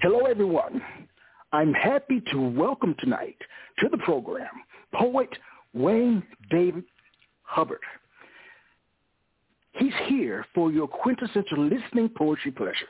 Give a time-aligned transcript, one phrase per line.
[0.00, 0.80] Hello, everyone.
[1.50, 3.36] I'm happy to welcome tonight
[3.80, 4.46] to the program
[4.94, 5.28] poet
[5.74, 6.84] Wayne David
[7.42, 7.80] Hubbard.
[9.72, 12.86] He's here for your quintessential listening poetry pleasure.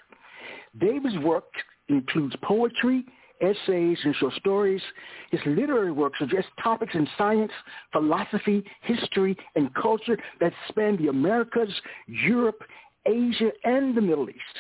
[0.79, 1.51] David's work
[1.89, 3.07] includes poetry,
[3.41, 4.83] essays, and short stories.
[5.31, 7.53] His literary works address topics in science,
[7.91, 11.73] philosophy, history, and culture that span the Americas,
[12.07, 12.63] Europe,
[13.07, 14.59] Asia, and the Middle East.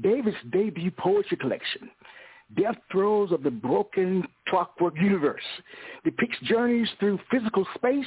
[0.00, 1.90] David's debut poetry collection,
[2.56, 5.42] Death Throes of the Broken Clockwork Universe
[6.04, 8.06] depicts journeys through physical space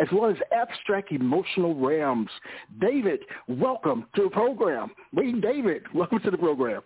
[0.00, 2.30] as well as abstract emotional realms.
[2.80, 4.90] David, welcome to the program.
[5.12, 6.82] Wayne David, welcome to the program.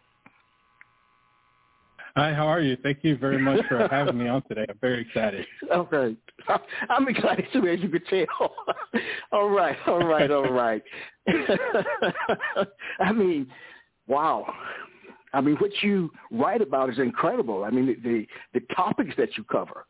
[2.16, 2.76] Hi, how are you?
[2.82, 4.66] Thank you very much for having me on today.
[4.68, 5.46] I'm very excited.
[5.72, 6.16] Okay.
[6.90, 8.54] I'm excited too, as you could tell.
[9.32, 10.82] all right, all right, all right.
[12.98, 13.46] I mean,
[14.08, 14.52] wow.
[15.32, 17.64] I mean, what you write about is incredible.
[17.64, 19.84] I mean, the the, the topics that you cover.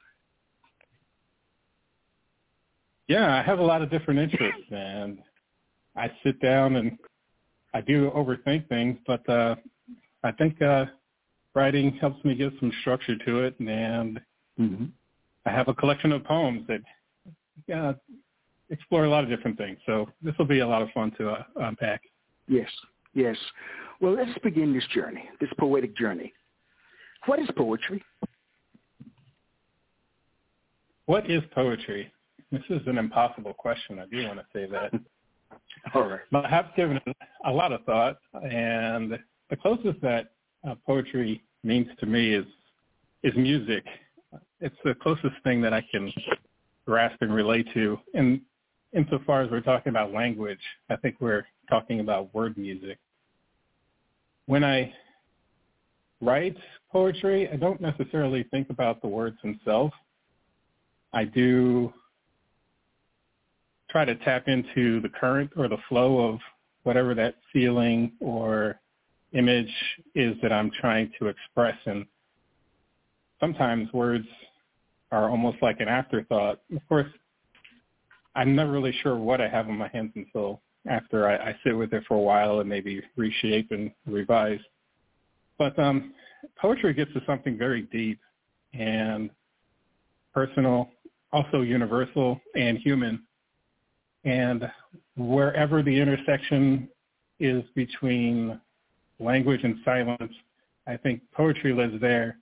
[3.07, 5.19] Yeah, I have a lot of different interests, and
[5.97, 6.99] I sit down and
[7.75, 9.57] I do overthink things, but uh,
[10.23, 10.87] I think uh,
[11.55, 14.21] writing helps me give some structure to it, and
[14.59, 14.85] mm-hmm.
[15.47, 16.81] I have a collection of poems that
[17.67, 17.93] yeah,
[18.71, 19.79] explore a lot of different things.
[19.87, 22.03] So this will be a lot of fun to uh, unpack.
[22.47, 22.69] Yes,
[23.15, 23.37] yes.
[24.01, 26.33] Well, let's begin this journey, this poetic journey.
[27.27, 28.03] What is poetry?
[31.07, 32.13] What is poetry?
[32.53, 33.99] This is an impossible question.
[33.99, 34.93] I do want to say that.
[35.95, 36.21] All right.
[36.31, 37.01] But I have given
[37.45, 39.19] a lot of thought, and
[39.51, 40.33] the closest that
[40.69, 42.47] uh, poetry means to me is
[43.23, 43.85] is music.
[44.61, 46.13] It's the closest thing that I can
[46.87, 47.99] grasp and relate to.
[48.15, 48.41] And
[48.93, 52.99] insofar as we're talking about language, I think we're talking about word music
[54.49, 54.91] when I
[56.23, 56.57] write
[56.91, 59.93] poetry, I don't necessarily think about the words themselves.
[61.13, 61.93] I do
[63.91, 66.39] try to tap into the current or the flow of
[66.85, 68.81] whatever that feeling or
[69.35, 69.73] image
[70.15, 71.77] is that I'm trying to express.
[71.85, 72.07] And
[73.41, 74.27] sometimes words
[75.13, 76.61] are almost like an afterthought.
[76.75, 77.11] Of course,
[78.35, 81.77] I'm never really sure what I have in my hands until after I, I sit
[81.77, 84.61] with it for a while and maybe reshape and revise.
[85.59, 86.15] But um,
[86.57, 88.21] poetry gets to something very deep
[88.73, 89.31] and
[90.33, 90.91] personal,
[91.33, 93.23] also universal and human.
[94.25, 94.71] And
[95.17, 96.89] wherever the intersection
[97.41, 98.61] is between
[99.21, 100.33] language and silence,
[100.87, 102.39] I think poetry lives there.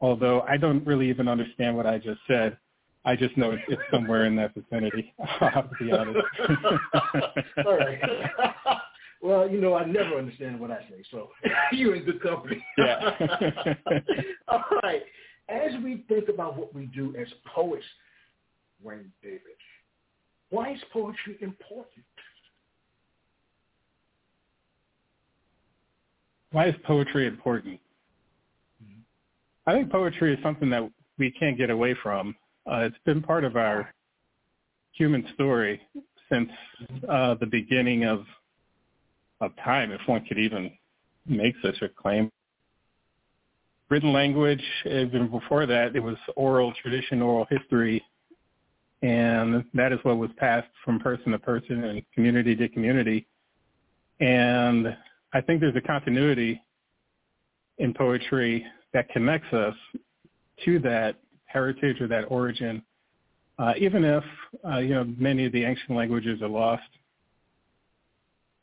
[0.00, 2.56] Although I don't really even understand what I just said,
[3.04, 5.12] I just know it's, it's somewhere in that vicinity.
[5.40, 6.18] I'll have to be honest.
[7.66, 8.00] All right.
[9.22, 11.30] well, you know, I never understand what I say, so
[11.72, 12.64] you're in good company.
[12.78, 13.10] Yeah.
[14.48, 15.02] All right.
[15.48, 17.84] As we think about what we do as poets,
[18.82, 19.40] Wayne David,
[20.50, 22.04] why is poetry important?
[26.52, 27.80] Why is poetry important?
[28.82, 29.00] Mm-hmm.
[29.66, 32.36] I think poetry is something that we can't get away from
[32.70, 33.92] uh, it's been part of our
[34.92, 35.80] human story
[36.30, 36.50] since
[37.08, 38.24] uh, the beginning of
[39.40, 40.70] of time, if one could even
[41.26, 42.30] make such a claim.
[43.90, 48.02] Written language, even before that, it was oral tradition, oral history,
[49.02, 53.26] and that is what was passed from person to person and community to community.
[54.20, 54.96] And
[55.32, 56.62] I think there's a continuity
[57.78, 58.64] in poetry
[58.94, 59.74] that connects us
[60.64, 61.16] to that
[61.52, 62.82] heritage or that origin,
[63.58, 64.24] uh, even if
[64.66, 66.82] uh, you know many of the ancient languages are lost.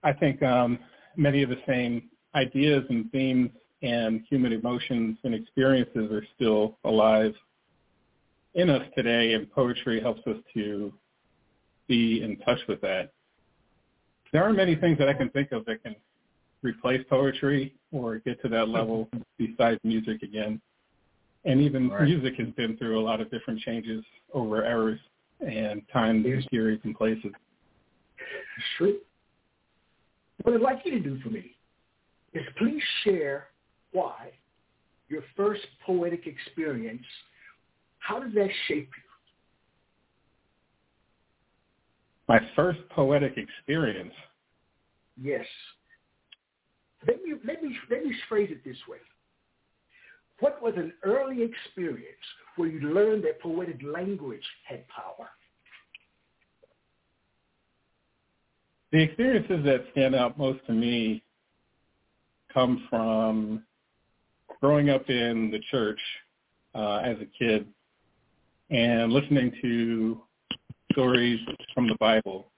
[0.03, 0.79] I think um,
[1.15, 3.49] many of the same ideas and themes
[3.81, 7.33] and human emotions and experiences are still alive
[8.55, 10.91] in us today, and poetry helps us to
[11.87, 13.11] be in touch with that.
[14.31, 15.95] There aren't many things that I can think of that can
[16.61, 20.61] replace poetry or get to that level besides music again
[21.45, 22.03] and even right.
[22.03, 24.03] music has been through a lot of different changes
[24.33, 24.99] over eras
[25.39, 26.43] and times, yes.
[26.51, 27.31] periods, and places.
[28.77, 28.99] True.
[30.43, 31.55] What I'd like you to do for me
[32.33, 33.47] is please share
[33.91, 34.31] why
[35.07, 37.03] your first poetic experience,
[37.99, 39.03] how did that shape you?
[42.27, 44.13] My first poetic experience.
[45.19, 45.45] Yes.
[47.07, 48.97] Let me, let me, let me phrase it this way.
[50.39, 52.05] What was an early experience
[52.55, 55.29] where you learned that poetic language had power?
[58.91, 61.21] The experiences that stand out most to me
[62.53, 63.63] come from
[64.61, 65.99] growing up in the church
[66.73, 67.67] uh, as a kid
[68.69, 70.21] and listening to
[70.91, 71.39] stories
[71.73, 72.51] from the Bible.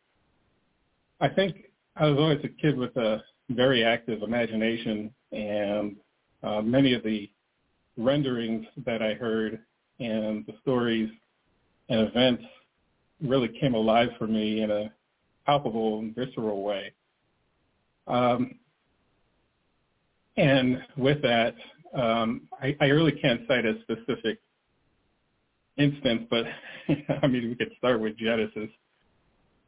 [1.19, 1.55] I think
[1.95, 5.95] I was always a kid with a very active imagination, and
[6.43, 7.29] uh, many of the
[7.97, 9.59] renderings that I heard
[9.99, 11.09] and the stories
[11.89, 12.43] and events
[13.21, 14.91] really came alive for me in a
[15.45, 16.91] palpable and visceral way.
[18.07, 18.55] Um,
[20.37, 21.55] and with that,
[21.93, 24.39] um, I, I really can't cite a specific
[25.77, 26.45] instance, but
[27.21, 28.69] I mean, we could start with Genesis.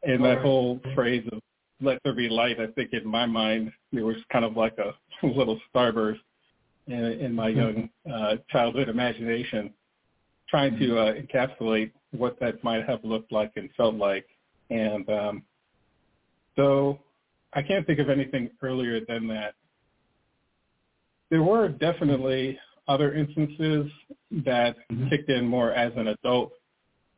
[0.03, 1.39] And that whole phrase of
[1.81, 4.93] let there be light, I think in my mind, it was kind of like a
[5.25, 6.19] little starburst
[6.87, 9.73] in, in my young uh, childhood imagination,
[10.49, 14.25] trying to uh, encapsulate what that might have looked like and felt like.
[14.69, 15.43] And um,
[16.55, 16.99] so
[17.53, 19.53] I can't think of anything earlier than that.
[21.29, 23.89] There were definitely other instances
[24.45, 25.09] that mm-hmm.
[25.09, 26.51] kicked in more as an adult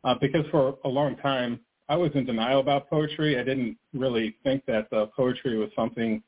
[0.03, 1.59] uh, because for a long time
[1.89, 3.37] I was in denial about poetry.
[3.39, 6.23] I didn't really think that uh, poetry was something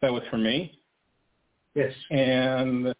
[0.00, 0.79] that was for me.
[1.74, 1.92] Yes.
[2.10, 2.94] And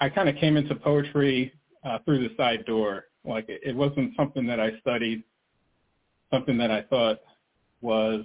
[0.00, 1.52] I kind of came into poetry
[1.84, 3.04] uh, through the side door.
[3.24, 5.22] Like it, it wasn't something that I studied,
[6.32, 7.20] something that I thought
[7.80, 8.24] was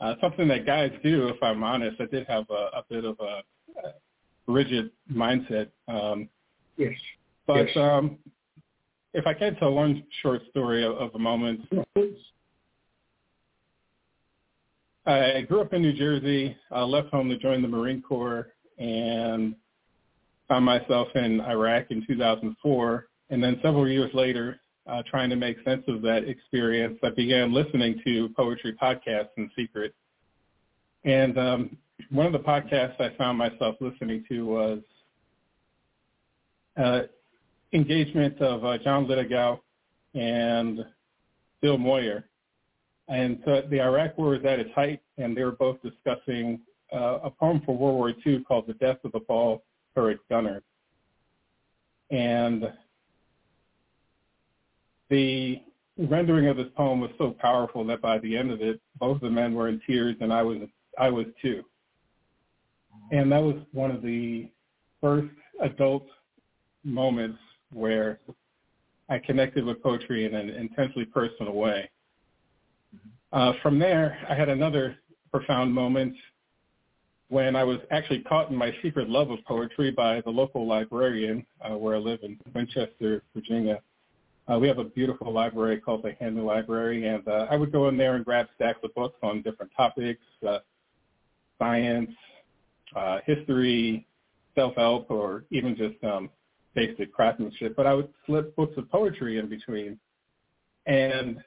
[0.00, 1.28] uh, something that guys do.
[1.28, 3.42] If I'm honest, I did have a, a bit of a,
[4.46, 5.68] rigid mindset.
[5.88, 6.28] Um,
[6.76, 6.92] yes.
[7.46, 7.76] But yes.
[7.76, 8.18] Um,
[9.14, 11.60] if I can tell one short story of, of a moment.
[15.04, 19.56] I grew up in New Jersey, uh, left home to join the Marine Corps, and
[20.48, 23.08] found myself in Iraq in 2004.
[23.30, 27.52] And then several years later, uh, trying to make sense of that experience, I began
[27.52, 29.94] listening to poetry podcasts in secret.
[31.04, 31.76] And um,
[32.10, 34.78] one of the podcasts I found myself listening to was
[36.76, 37.00] uh,
[37.72, 39.58] engagement of uh, John Lithgow
[40.14, 40.84] and
[41.60, 42.26] Bill Moyer
[43.12, 46.60] and so the Iraq War was at its height, and they were both discussing
[46.92, 49.62] uh, a poem for World War II called The Death of the Ball
[49.94, 50.62] Turret Gunner.
[52.10, 52.72] And
[55.10, 55.60] the
[55.98, 59.28] rendering of this poem was so powerful that by the end of it, both the
[59.28, 60.58] men were in tears, and I was
[60.98, 61.62] I was too.
[63.10, 64.48] And that was one of the
[65.02, 66.06] first adult
[66.82, 67.38] moments
[67.72, 68.20] where
[69.10, 71.90] I connected with poetry in an intensely personal way.
[73.32, 74.96] Uh, from there, I had another
[75.30, 76.14] profound moment
[77.28, 81.46] when I was actually caught in my secret love of poetry by the local librarian
[81.62, 83.80] uh, where I live in Winchester, Virginia.
[84.52, 87.88] Uh, we have a beautiful library called the Handley Library, and uh, I would go
[87.88, 90.58] in there and grab stacks of books on different topics, uh,
[91.58, 92.10] science,
[92.94, 94.06] uh, history,
[94.54, 96.28] self-help, or even just um,
[96.74, 97.74] basic craftsmanship.
[97.76, 99.98] But I would slip books of poetry in between.
[100.84, 101.42] And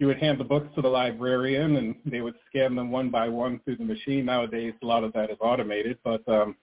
[0.00, 3.28] you would hand the books to the librarian and they would scan them one by
[3.28, 4.24] one through the machine.
[4.24, 6.56] Nowadays, a lot of that is automated, but um,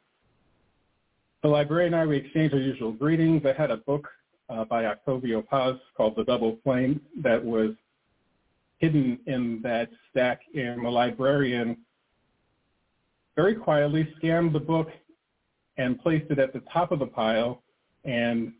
[1.43, 3.43] the librarian and I, we exchanged our usual greetings.
[3.45, 4.07] I had a book
[4.49, 7.75] uh, by Octavio Paz called The Double Flame that was
[8.79, 11.77] hidden in that stack, and the librarian
[13.35, 14.89] very quietly scanned the book
[15.77, 17.61] and placed it at the top of the pile
[18.03, 18.51] and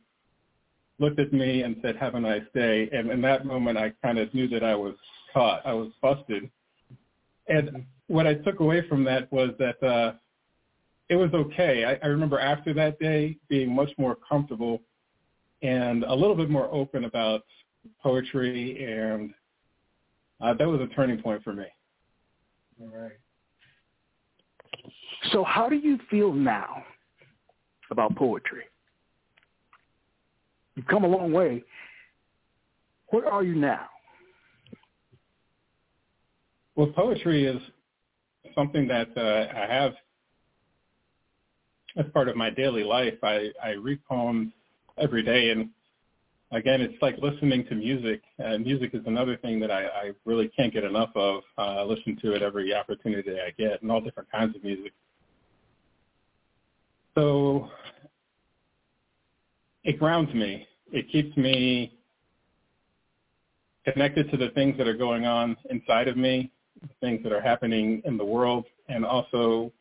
[1.00, 2.90] looked at me and said, have a nice day.
[2.92, 4.96] And in that moment, I kind of knew that I was
[5.34, 5.66] caught.
[5.66, 6.50] I was busted.
[7.48, 10.14] And what I took away from that was that uh,
[11.10, 11.86] it was okay.
[11.86, 14.82] I, I remember after that day being much more comfortable
[15.62, 17.44] and a little bit more open about
[18.02, 19.34] poetry, and
[20.42, 21.66] uh, that was a turning point for me.
[22.82, 23.18] All right.
[25.32, 26.84] So how do you feel now
[27.90, 28.64] about poetry?
[30.78, 31.64] You've come a long way.
[33.08, 33.88] Where are you now?
[36.76, 37.60] Well, poetry is
[38.54, 39.94] something that uh, I have
[41.98, 43.16] as part of my daily life.
[43.24, 44.52] I, I read poems
[45.00, 45.70] every day, and
[46.52, 48.22] again, it's like listening to music.
[48.38, 51.42] And music is another thing that I, I really can't get enough of.
[51.58, 54.94] Uh, I listen to it every opportunity I get, and all different kinds of music.
[57.16, 57.68] So
[59.88, 60.68] it grounds me.
[60.92, 61.98] It keeps me
[63.86, 66.52] connected to the things that are going on inside of me,
[66.82, 69.72] the things that are happening in the world, and also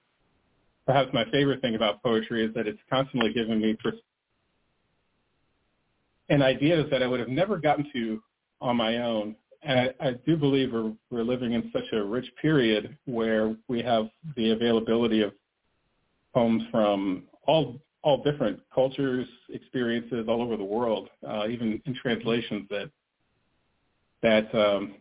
[0.87, 3.95] perhaps my favorite thing about poetry is that it's constantly giving me pers-
[6.29, 8.23] and ideas that I would have never gotten to
[8.61, 9.35] on my own.
[9.65, 13.83] And I, I do believe we're, we're living in such a rich period where we
[13.83, 15.33] have the availability of
[16.33, 22.65] poems from all all different cultures, experiences all over the world, uh, even in translations
[22.71, 22.89] that
[24.23, 24.95] that um,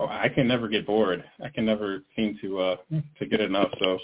[0.00, 1.22] I can never get bored.
[1.42, 2.76] I can never seem to uh,
[3.20, 3.70] to get enough.
[3.78, 3.96] So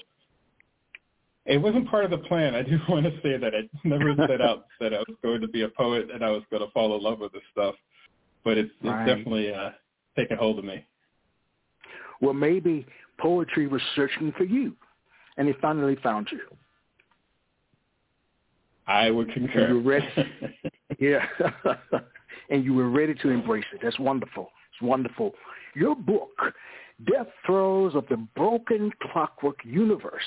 [1.47, 2.55] it wasn't part of the plan.
[2.55, 5.49] I do want to say that I never set out that I was going to
[5.49, 7.75] be a poet and I was going to fall in love with this stuff.
[8.45, 9.71] But it's, it's definitely uh,
[10.17, 10.87] taken hold of me.
[12.21, 12.87] Well, maybe
[13.19, 14.77] poetry was searching for you,
[15.39, 16.39] and it finally found you.
[18.88, 19.66] I would concur.
[19.66, 20.09] And you were ready.
[20.99, 21.26] yeah.
[22.50, 23.80] and you were ready to embrace it.
[23.83, 24.50] That's wonderful.
[24.73, 25.35] It's wonderful.
[25.75, 26.30] Your book,
[27.04, 30.23] Death Throes of the Broken Clockwork Universe.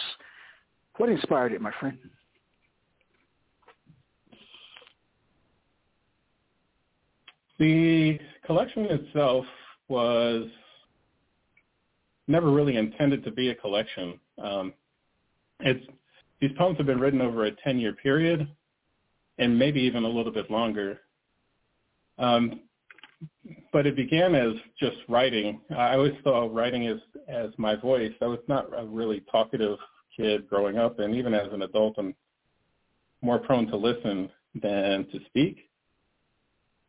[0.97, 1.97] What inspired it, my friend?
[7.57, 9.45] The collection itself
[9.87, 10.47] was
[12.27, 14.19] never really intended to be a collection.
[14.41, 14.73] Um,
[15.59, 15.85] it's
[16.41, 18.47] these poems have been written over a 10-year period
[19.37, 20.99] and maybe even a little bit longer.
[22.17, 22.61] Um,
[23.71, 25.61] but it began as just writing.
[25.75, 28.11] I always saw writing as, as my voice.
[28.21, 29.77] I was not a really talkative
[30.15, 32.15] kid growing up, and even as an adult, I'm
[33.21, 34.29] more prone to listen
[34.61, 35.69] than to speak.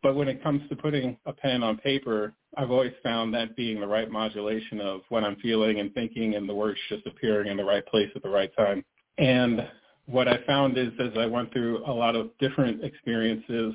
[0.03, 3.81] But when it comes to putting a pen on paper, I've always found that being
[3.81, 7.57] the right modulation of what I'm feeling and thinking and the words just appearing in
[7.57, 8.85] the right place at the right time.
[9.19, 9.69] And
[10.07, 13.75] what I found is as I went through a lot of different experiences,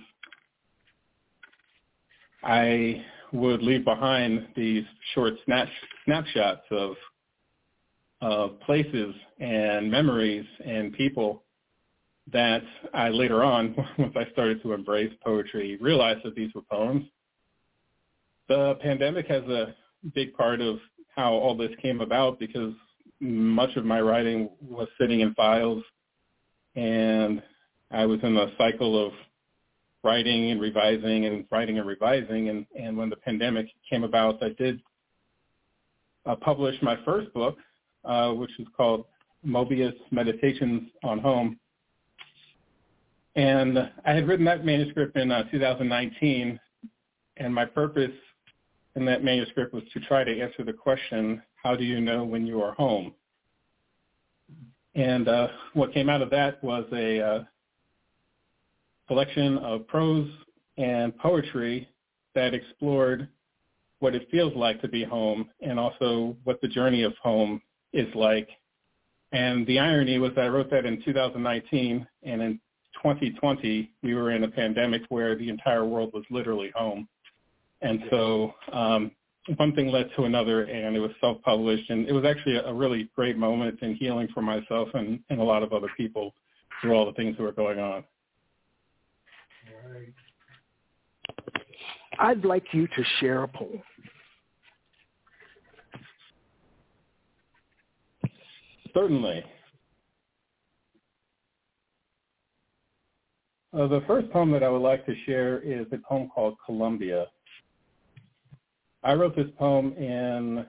[2.43, 3.03] I
[3.33, 5.67] would leave behind these short snap,
[6.05, 6.95] snapshots of
[8.19, 11.43] of places and memories and people
[12.33, 12.63] that
[12.93, 17.05] I later on, once I started to embrace poetry, realized that these were poems.
[18.47, 19.75] The pandemic has a
[20.15, 20.79] big part of
[21.15, 22.73] how all this came about because
[23.19, 25.83] much of my writing was sitting in files
[26.75, 27.41] and
[27.89, 29.13] I was in a cycle of
[30.03, 34.49] writing and revising and writing and revising and, and when the pandemic came about I
[34.49, 34.79] did
[36.25, 37.57] uh, publish my first book
[38.05, 39.05] uh, which is called
[39.45, 41.59] Mobius Meditations on Home.
[43.35, 46.59] And I had written that manuscript in uh, 2019
[47.37, 48.11] and my purpose
[48.95, 52.45] in that manuscript was to try to answer the question how do you know when
[52.45, 53.13] you are home?
[54.95, 57.43] And uh, what came out of that was a uh,
[59.07, 60.29] collection of prose
[60.77, 61.87] and poetry
[62.35, 63.27] that explored
[63.99, 67.61] what it feels like to be home and also what the journey of home
[67.93, 68.49] is like.
[69.31, 72.59] And the irony was that I wrote that in 2019, and in
[73.03, 77.07] 2020, we were in a pandemic where the entire world was literally home.
[77.81, 79.11] And so um,
[79.55, 83.09] one thing led to another and it was self-published and it was actually a, really
[83.15, 86.33] great moment in healing for myself and, and a lot of other people
[86.81, 88.03] through all the things that were going on.
[89.89, 90.13] Right.
[92.19, 93.81] I'd like you to share a poem.
[98.93, 99.43] Certainly.
[103.73, 107.27] Uh, the first poem that I would like to share is a poem called Columbia.
[109.07, 110.65] I wrote this poem in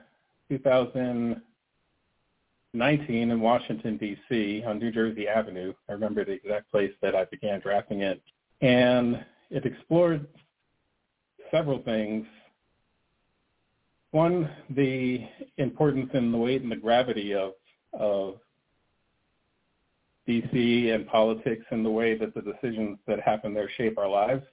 [0.47, 4.63] 2019 in Washington, D.C.
[4.65, 5.73] on New Jersey Avenue.
[5.89, 8.21] I remember the exact place that I began drafting it.
[8.61, 10.25] And it explored
[11.51, 12.25] several things.
[14.11, 15.27] One, the
[15.57, 17.55] importance and the weight and the gravity of,
[17.91, 18.35] of
[20.29, 24.45] DC and politics and the way that the decisions that happen there shape our lives.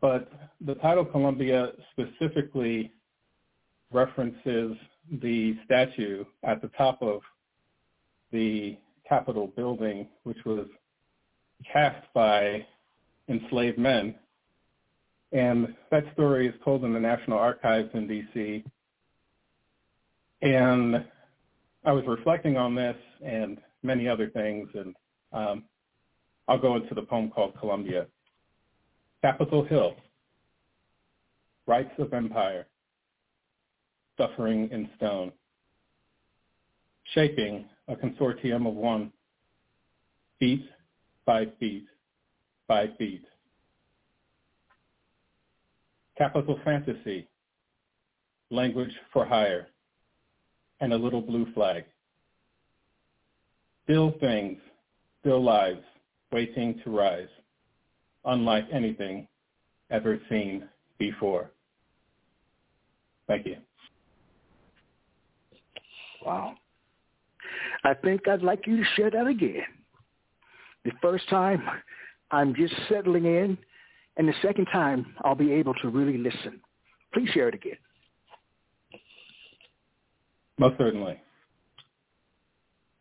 [0.00, 2.92] But the title Columbia specifically
[3.92, 4.76] references
[5.20, 7.20] the statue at the top of
[8.32, 8.76] the
[9.08, 10.66] Capitol building, which was
[11.72, 12.66] cast by
[13.28, 14.14] enslaved men.
[15.32, 18.64] And that story is told in the National Archives in D.C.
[20.42, 21.04] And
[21.84, 24.94] I was reflecting on this and many other things, and
[25.32, 25.64] um,
[26.48, 28.06] I'll go into the poem called Columbia.
[29.24, 29.96] Capitol Hill,
[31.66, 32.66] rights of empire,
[34.18, 35.32] suffering in stone,
[37.14, 39.10] shaping a consortium of one,
[40.38, 40.66] feet
[41.24, 41.86] by feet
[42.68, 43.24] by feet.
[46.18, 47.26] Capital fantasy,
[48.50, 49.68] language for hire,
[50.80, 51.84] and a little blue flag.
[53.84, 54.58] Still things,
[55.20, 55.80] still lives,
[56.30, 57.28] waiting to rise,
[58.24, 59.28] unlike anything
[59.90, 61.50] ever seen before.
[63.26, 63.56] Thank you.
[66.24, 66.54] Wow.
[67.84, 69.64] I think I'd like you to share that again.
[70.84, 71.62] The first time,
[72.30, 73.58] I'm just settling in,
[74.16, 76.60] and the second time, I'll be able to really listen.
[77.12, 77.76] Please share it again.
[80.58, 81.20] Most certainly.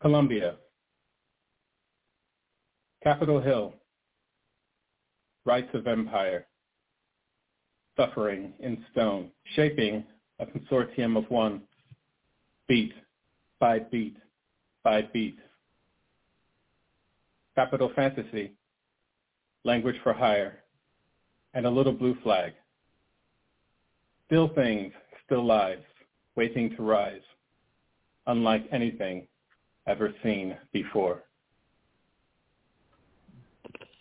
[0.02, 0.56] Columbia,
[3.04, 3.74] Capitol Hill,
[5.46, 6.46] rights of empire,
[7.98, 10.04] suffering in stone, shaping
[10.40, 11.62] a consortium of one,
[12.68, 12.94] beat
[13.60, 14.18] by beat
[14.84, 15.38] by beat.
[17.56, 18.52] Capital fantasy,
[19.64, 20.64] language for hire,
[21.54, 22.54] and a little blue flag.
[24.26, 24.92] Still things,
[25.26, 25.84] still lives,
[26.36, 27.22] waiting to rise,
[28.28, 29.28] unlike anything
[29.88, 31.24] ever seen before.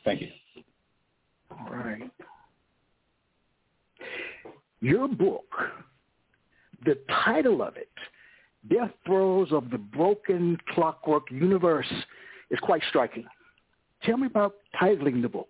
[0.05, 0.29] Thank you.
[1.51, 2.11] All right.
[4.83, 5.47] Your book,
[6.85, 7.89] the title of it,
[8.69, 11.87] Death Throes of the Broken Clockwork Universe,
[12.51, 13.25] is quite striking.
[14.03, 15.47] Tell me about titling the book.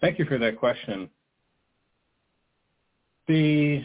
[0.00, 1.10] Thank you for that question.
[3.26, 3.82] The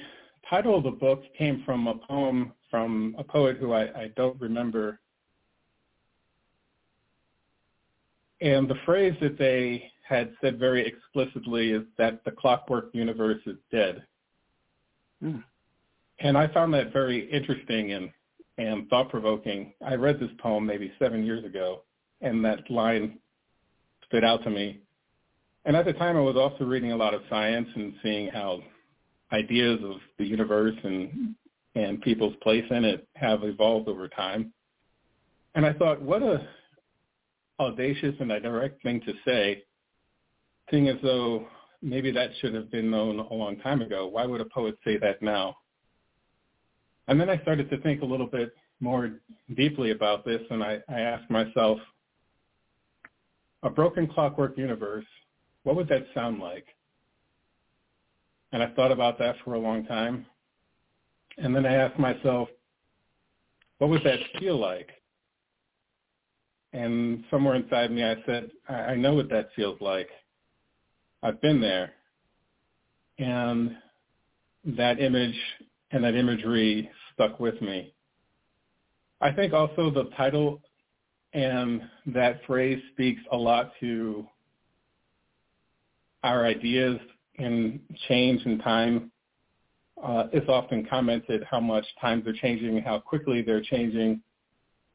[0.47, 4.39] title of the book came from a poem from a poet who I, I don't
[4.39, 4.99] remember.
[8.39, 13.57] And the phrase that they had said very explicitly is that the clockwork universe is
[13.71, 14.03] dead.
[15.23, 15.43] Mm.
[16.19, 18.11] And I found that very interesting and,
[18.57, 19.73] and thought-provoking.
[19.85, 21.81] I read this poem maybe seven years ago,
[22.21, 23.17] and that line
[24.07, 24.79] stood out to me.
[25.65, 28.61] And at the time, I was also reading a lot of science and seeing how
[29.33, 31.35] ideas of the universe and
[31.73, 34.53] and people's place in it have evolved over time.
[35.55, 36.47] And I thought, what a
[37.59, 39.63] audacious and a direct thing to say,
[40.69, 41.47] seeing as though
[41.81, 44.07] maybe that should have been known a long time ago.
[44.07, 45.57] Why would a poet say that now?
[47.07, 49.19] And then I started to think a little bit more
[49.55, 51.79] deeply about this, and I, I asked myself,
[53.63, 55.05] a broken clockwork universe,
[55.63, 56.67] what would that sound like?
[58.51, 60.25] And I thought about that for a long time.
[61.37, 62.47] And then I asked myself,
[63.79, 64.89] what would that feel like?
[66.73, 70.09] And somewhere inside me, I said, I know what that feels like.
[71.25, 71.91] I've been there.
[73.17, 73.75] And
[74.63, 75.35] that image
[75.89, 77.95] and that imagery stuck with me.
[79.21, 80.61] I think also the title
[81.33, 84.27] and that phrase speaks a lot to
[86.23, 86.99] our ideas
[87.35, 89.11] in change and time.
[90.03, 94.21] Uh, it's often commented how much times are changing, how quickly they're changing,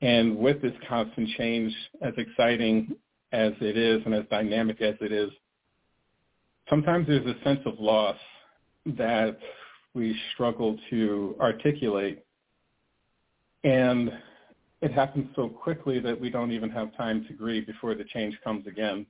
[0.01, 2.95] and with this constant change, as exciting
[3.33, 5.31] as it is and as dynamic as it is,
[6.71, 8.17] sometimes there's a sense of loss
[8.87, 9.39] that
[9.95, 12.25] we struggle to articulate.
[13.65, 14.11] And
[14.81, 18.39] it happens so quickly that we don't even have time to grieve before the change
[18.43, 19.05] comes again.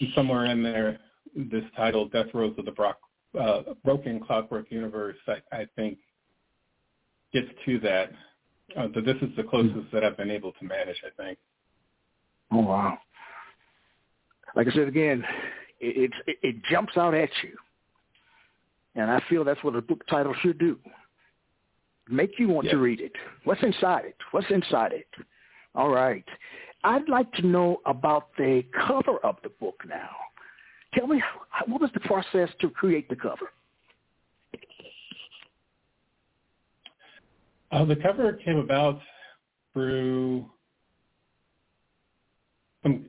[0.00, 0.98] And somewhere in there,
[1.34, 2.98] this title, Death Throes of the Brock,
[3.40, 5.98] uh, Broken Clockwork Universe, I, I think
[7.32, 8.10] gets to that
[8.76, 11.38] uh, but this is the closest that I've been able to manage, I think.
[12.50, 12.98] Oh wow!
[14.56, 15.24] Like I said again,
[15.84, 17.56] it, it it jumps out at you,
[18.94, 20.78] and I feel that's what a book title should do.
[22.08, 23.12] Make you want to read it.
[23.44, 24.16] What's inside it?
[24.30, 25.08] What's inside it?
[25.74, 26.24] All right.
[26.84, 30.10] I'd like to know about the cover of the book now.
[30.92, 31.22] Tell me,
[31.66, 33.50] what was the process to create the cover?
[37.72, 39.00] Uh, the cover came about
[39.72, 40.44] through
[42.82, 43.06] some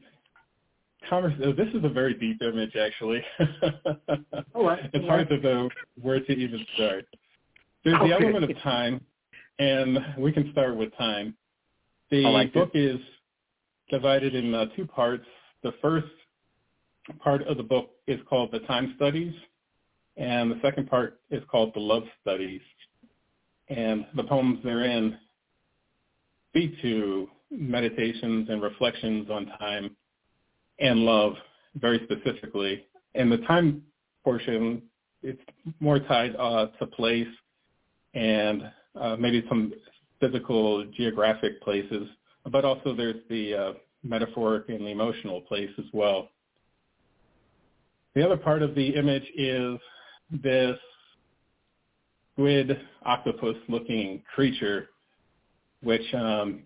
[1.11, 3.21] Oh, this is a very deep image, actually.
[4.53, 4.89] All right.
[4.93, 5.69] it's hard to know
[6.01, 7.05] where to even start.
[7.83, 8.09] There's okay.
[8.09, 9.01] the element of time,
[9.59, 11.35] and we can start with time.
[12.11, 12.79] The like book it.
[12.79, 12.99] is
[13.89, 15.25] divided in uh, two parts.
[15.63, 16.07] The first
[17.19, 19.33] part of the book is called the Time Studies,
[20.17, 22.61] and the second part is called the Love Studies
[23.69, 25.17] and the poems therein
[26.49, 29.95] speak to meditations and reflections on time
[30.79, 31.33] and love
[31.75, 32.85] very specifically.
[33.15, 33.81] And the time
[34.23, 34.81] portion,
[35.23, 35.41] it's
[35.79, 37.27] more tied uh, to place
[38.13, 39.73] and uh, maybe some
[40.19, 42.07] physical geographic places,
[42.51, 46.29] but also there's the uh, metaphoric and the emotional place as well.
[48.13, 49.77] The other part of the image is
[50.31, 50.77] this
[52.33, 54.89] squid octopus looking creature,
[55.81, 56.63] which um,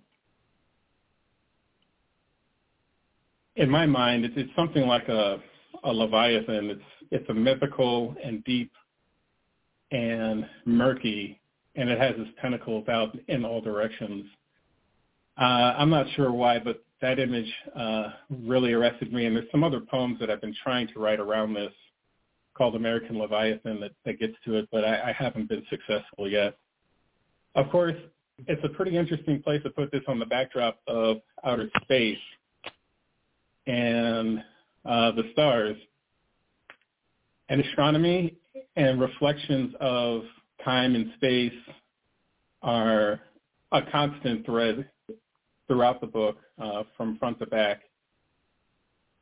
[3.59, 5.37] in my mind, it's, it's something like a,
[5.83, 6.69] a leviathan.
[6.71, 8.71] It's it's a mythical and deep
[9.91, 11.39] and murky,
[11.75, 14.25] and it has its tentacles out in all directions.
[15.39, 19.25] Uh, I'm not sure why, but that image uh, really arrested me.
[19.25, 21.71] And there's some other poems that I've been trying to write around this
[22.53, 26.57] called American Leviathan that, that gets to it, but I, I haven't been successful yet.
[27.55, 27.95] Of course,
[28.47, 32.17] it's a pretty interesting place to put this on the backdrop of outer space
[33.69, 34.43] and
[34.85, 35.77] uh, the stars.
[37.49, 38.35] And astronomy
[38.75, 40.23] and reflections of
[40.63, 41.53] time and space
[42.61, 43.19] are
[43.71, 44.89] a constant thread
[45.67, 47.81] throughout the book uh, from front to back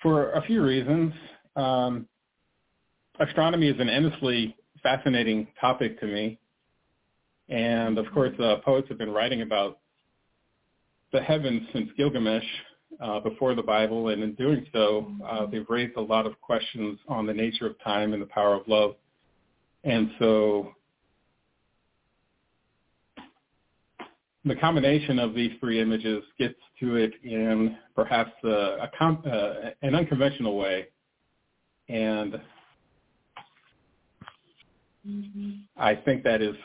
[0.02, 1.14] for a few reasons.
[1.56, 2.08] Um,
[3.20, 6.40] astronomy is an endlessly fascinating topic to me.
[7.50, 9.80] And of course, uh, poets have been writing about
[11.12, 12.46] the heavens since Gilgamesh
[13.02, 17.00] uh, before the Bible, and in doing so, uh, they've raised a lot of questions
[17.08, 18.96] on the nature of time and the power of love.
[19.84, 20.74] And so
[24.46, 29.72] the combination of these three images gets to it in perhaps a, a com- uh,
[29.82, 30.88] an unconventional way.
[31.90, 32.40] And
[35.08, 35.52] Mm-hmm.
[35.78, 36.56] I think that is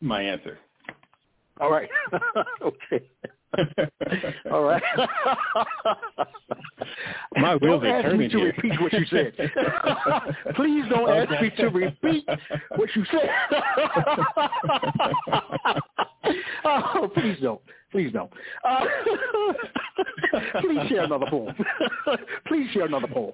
[0.00, 0.58] my answer.
[1.60, 1.88] All right.
[2.62, 3.08] okay.
[4.50, 4.82] All right.
[7.36, 8.46] My wheels don't are ask me to here.
[8.56, 9.32] repeat what you said.
[10.56, 11.34] Please don't Okay.
[11.34, 12.28] ask me to repeat
[12.76, 13.28] what you said.
[16.64, 17.60] oh, please don't.
[17.92, 18.30] Please don't.
[18.64, 18.84] Uh,
[20.60, 21.54] please share another poem.
[22.46, 23.32] please share another poem.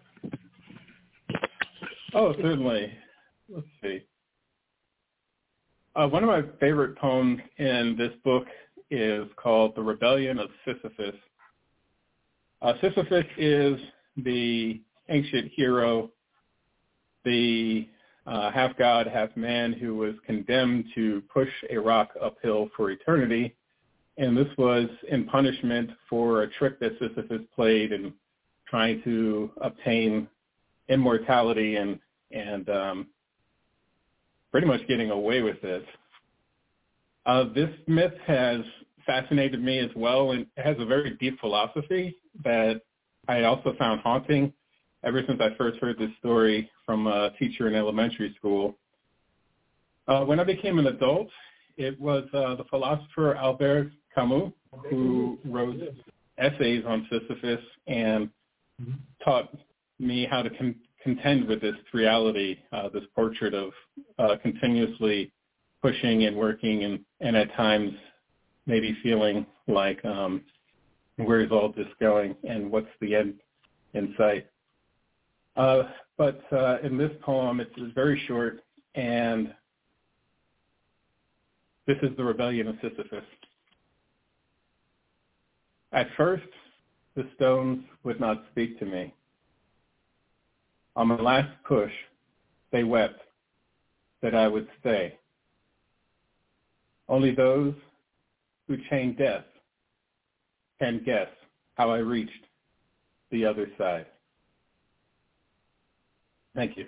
[2.14, 2.92] Oh, certainly.
[3.48, 4.01] Let's see.
[5.96, 8.44] Uh, one of my favorite poems in this book
[8.92, 11.14] is called The Rebellion of Sisyphus.
[12.61, 13.81] Uh, Sisyphus is
[14.18, 16.11] the ancient hero,
[17.24, 17.88] the
[18.26, 23.57] uh, half-god, half-man who was condemned to push a rock uphill for eternity.
[24.18, 28.12] And this was in punishment for a trick that Sisyphus played in
[28.68, 30.28] trying to obtain
[30.88, 31.98] immortality and,
[32.31, 33.07] and um,
[34.50, 35.85] pretty much getting away with it.
[37.24, 38.61] Uh, this myth has
[39.07, 42.81] fascinated me as well, and has a very deep philosophy that
[43.29, 44.53] I also found haunting
[45.05, 48.77] ever since I first heard this story from a teacher in elementary school.
[50.09, 51.29] Uh, when I became an adult,
[51.77, 54.53] it was uh, the philosopher Albert Camus
[54.91, 55.77] who wrote
[56.38, 58.31] essays on Sisyphus and
[59.25, 59.57] taught
[59.99, 63.73] me how to con- contend with this reality, uh, this portrait of
[64.19, 65.33] uh, continuously
[65.81, 67.93] pushing and working and, and at times
[68.66, 70.42] maybe feeling like um,
[71.16, 73.35] where's all this going and what's the end
[73.94, 74.46] in sight.
[75.57, 75.85] Uh,
[76.16, 78.61] but uh, in this poem, it's, it's very short,
[78.94, 79.53] and
[81.87, 83.25] this is the rebellion of Sisyphus.
[85.92, 86.44] At first,
[87.16, 89.12] the stones would not speak to me.
[90.96, 91.92] On my last push,
[92.70, 93.20] they wept
[94.22, 95.18] that I would stay.
[97.09, 97.75] Only those
[98.68, 99.44] who chained death
[100.81, 101.29] can guess
[101.75, 102.33] how I reached
[103.31, 104.07] the other side.
[106.55, 106.87] Thank you.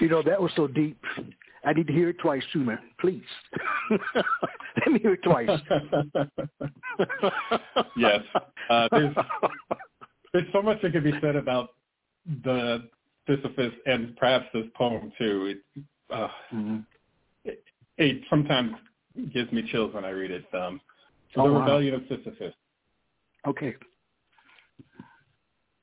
[0.00, 1.00] You know, that was so deep.
[1.64, 2.78] I need to hear it twice man.
[3.00, 3.22] Please.
[4.14, 5.48] Let me hear it twice.
[7.96, 8.20] yes.
[8.68, 9.14] Uh, there's,
[10.32, 11.70] there's so much that could be said about
[12.44, 12.88] the
[13.28, 15.54] Sisyphus and perhaps this poem too.
[15.76, 16.84] It, uh, Mhm.
[17.98, 18.72] It, sometimes
[19.32, 20.44] gives me chills when I read it.
[20.54, 20.80] Um,
[21.36, 21.60] Oh, the wow.
[21.60, 22.54] Rebellion of Sisyphus.
[23.46, 23.74] Okay.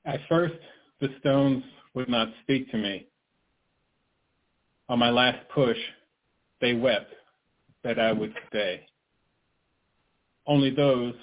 [0.05, 0.55] At first,
[1.01, 3.07] the stones would not speak to me.
[4.89, 5.77] On my last push,
[6.61, 7.13] they wept
[7.83, 8.85] that I would stay.
[10.45, 11.13] Only those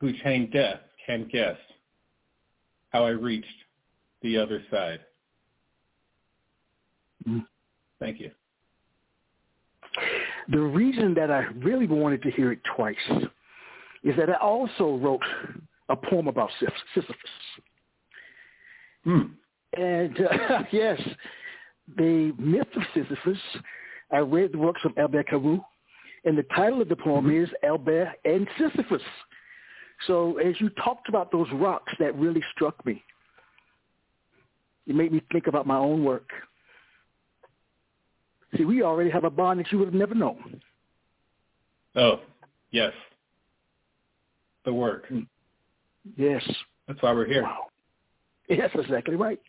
[0.00, 1.56] who chain death can guess
[2.90, 3.46] how I reached
[4.22, 5.00] the other side.
[7.26, 7.46] Mm.
[8.00, 8.30] Thank you.
[10.50, 12.96] The reason that I really wanted to hear it twice
[14.02, 15.22] is that I also wrote
[15.88, 16.50] a poem about
[16.94, 17.16] Sisyphus.
[19.04, 19.22] Hmm.
[19.76, 21.00] And uh, yes,
[21.96, 23.38] the myth of Sisyphus,
[24.10, 25.60] I read the works of Albert Camus,
[26.24, 27.44] and the title of the poem mm-hmm.
[27.44, 29.02] is Albert and Sisyphus.
[30.06, 33.02] So as you talked about those rocks, that really struck me.
[34.86, 36.30] It made me think about my own work.
[38.56, 40.60] See, we already have a bond that you would have never known.
[41.94, 42.20] Oh,
[42.70, 42.92] yes.
[44.64, 45.04] The work.
[46.16, 46.42] Yes.
[46.86, 47.42] That's why we're here.
[47.42, 47.66] Wow.
[48.48, 49.40] Yes, exactly right.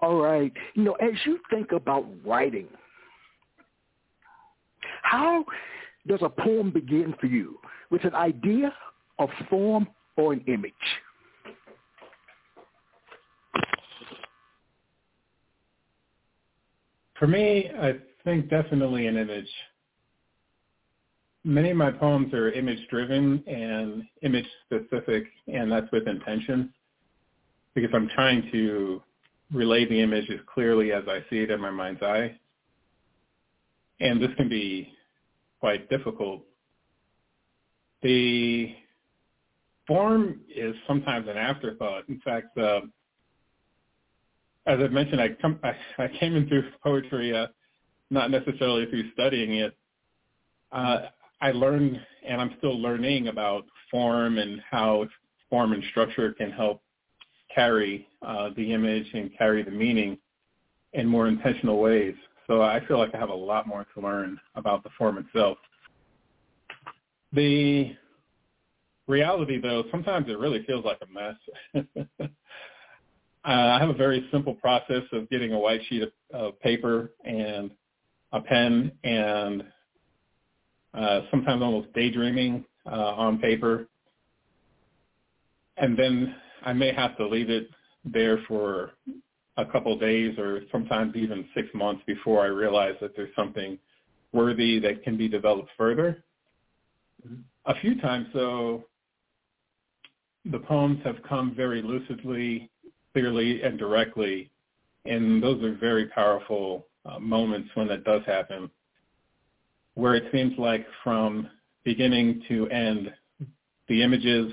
[0.00, 0.52] All right.
[0.74, 2.68] You know, as you think about writing,
[5.02, 5.44] how
[6.06, 7.58] does a poem begin for you?
[7.90, 8.72] With an idea,
[9.18, 10.72] a form, or an image?
[17.18, 19.48] For me, I think definitely an image.
[21.44, 26.72] Many of my poems are image-driven and image-specific, and that's with intention
[27.74, 29.02] because I'm trying to
[29.52, 32.36] relay the image as clearly as I see it in my mind's eye.
[34.00, 34.92] And this can be
[35.60, 36.42] quite difficult.
[38.02, 38.74] The
[39.86, 42.08] form is sometimes an afterthought.
[42.08, 42.80] In fact, uh,
[44.66, 47.46] as I mentioned, I, come, I, I came into poetry uh,
[48.10, 49.76] not necessarily through studying it.
[50.72, 51.06] Uh,
[51.40, 55.06] I learned, and I'm still learning about form and how
[55.48, 56.82] form and structure can help
[57.54, 60.18] carry uh, the image and carry the meaning
[60.92, 62.14] in more intentional ways.
[62.46, 65.58] So I feel like I have a lot more to learn about the form itself.
[67.32, 67.94] The
[69.06, 71.86] reality, though, sometimes it really feels like a mess.
[72.20, 72.28] uh,
[73.44, 77.70] I have a very simple process of getting a white sheet of, of paper and
[78.32, 79.64] a pen and
[80.94, 83.86] uh, sometimes almost daydreaming uh, on paper.
[85.76, 87.68] And then I may have to leave it
[88.04, 88.92] there for
[89.56, 93.78] a couple days or sometimes even six months before I realize that there's something
[94.32, 96.24] worthy that can be developed further.
[97.26, 97.40] Mm-hmm.
[97.66, 98.84] A few times, though,
[100.50, 102.70] the poems have come very lucidly,
[103.12, 104.50] clearly, and directly,
[105.04, 108.70] and those are very powerful uh, moments when that does happen,
[109.94, 111.48] where it seems like from
[111.84, 113.12] beginning to end,
[113.88, 114.52] the images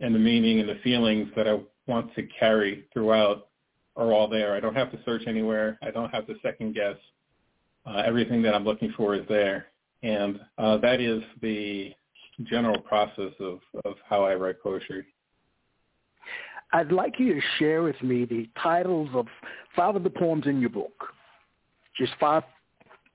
[0.00, 3.48] and the meaning and the feelings that I want to carry throughout
[3.96, 4.54] are all there.
[4.54, 5.78] I don't have to search anywhere.
[5.82, 6.96] I don't have to second guess.
[7.84, 9.66] Uh, everything that I'm looking for is there.
[10.02, 11.92] And uh, that is the
[12.44, 15.06] general process of, of how I write poetry.
[16.72, 19.26] I'd like you to share with me the titles of
[19.74, 21.14] five of the poems in your book.
[21.98, 22.44] Just five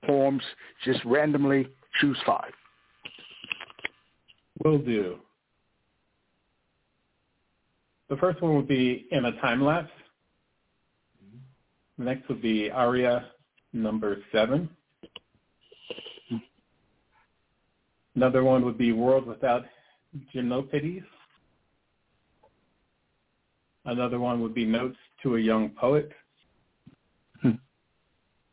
[0.04, 0.42] poems,
[0.84, 1.66] just randomly
[2.00, 2.52] choose five.
[4.62, 5.16] Will do.
[8.08, 9.90] The first one would be in a time lapse.
[11.98, 13.26] The next would be aria
[13.72, 14.68] number seven.
[18.14, 19.64] Another one would be World Without
[20.34, 21.02] Gymnopédies.
[23.86, 26.12] Another one would be Notes to a Young Poet.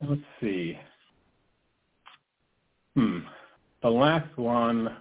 [0.01, 0.77] Let's see.
[2.95, 3.19] Hmm.
[3.81, 4.95] The last one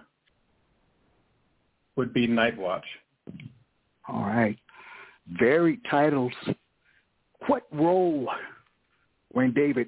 [1.95, 2.85] would be Night Watch.
[4.07, 4.57] All right.
[5.39, 6.33] Varied titles.
[7.47, 8.29] What role,
[9.33, 9.87] Wayne David,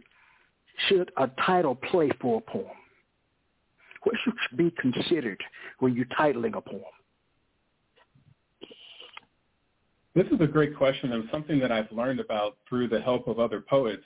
[0.88, 2.66] should a title play for a poem?
[4.04, 5.42] What should be considered
[5.80, 6.82] when you're titling a poem?
[10.16, 13.40] This is a great question and something that I've learned about through the help of
[13.40, 14.04] other poets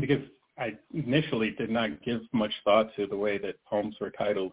[0.00, 0.22] because
[0.58, 4.52] I initially did not give much thought to the way that poems were titled.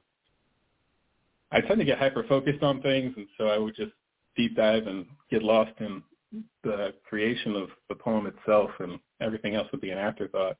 [1.51, 3.91] I tend to get hyper focused on things, and so I would just
[4.35, 6.01] deep dive and get lost in
[6.63, 10.57] the creation of the poem itself, and everything else would be an afterthought.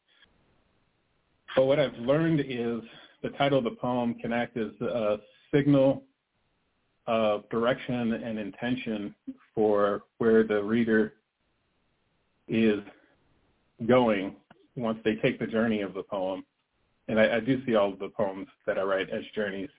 [1.56, 2.82] But what I've learned is
[3.24, 5.18] the title of the poem can act as a
[5.54, 6.04] signal
[7.08, 9.16] of direction and intention
[9.56, 11.14] for where the reader
[12.48, 12.80] is
[13.88, 14.36] going
[14.82, 16.44] once they take the journey of the poem.
[17.08, 19.70] And I, I do see all of the poems that I write as journeys.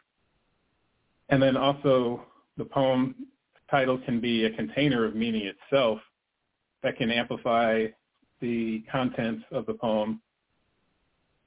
[1.28, 2.22] And then also
[2.56, 3.14] the poem
[3.70, 5.98] title can be a container of meaning itself
[6.82, 7.86] that can amplify
[8.40, 10.20] the contents of the poem.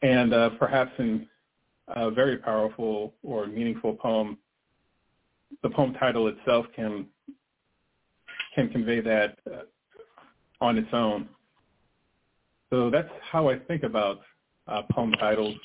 [0.02, 1.28] And uh, perhaps in
[1.88, 4.38] a very powerful or meaningful poem,
[5.62, 7.08] the poem title itself can
[8.56, 9.64] can convey that uh,
[10.62, 11.28] on its own.
[12.70, 14.20] So that's how I think about
[14.68, 15.56] uh, poem titles.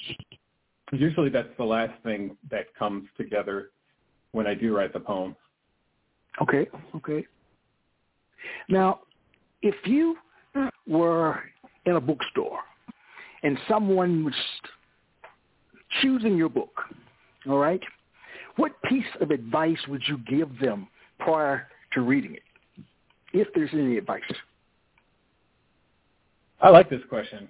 [0.93, 3.71] usually that's the last thing that comes together
[4.33, 5.35] when I do write the poem.
[6.43, 7.27] Okay, okay.
[8.69, 9.01] Now,
[9.63, 10.17] if you
[10.87, 11.43] were
[11.87, 12.61] in a bookstore
[13.43, 14.35] and someone was
[16.01, 16.73] choosing your book,
[17.49, 17.83] all right,
[18.57, 22.43] what piece of advice would you give them prior to reading it,
[23.33, 24.23] if there's any advice?
[26.61, 27.49] I like this question.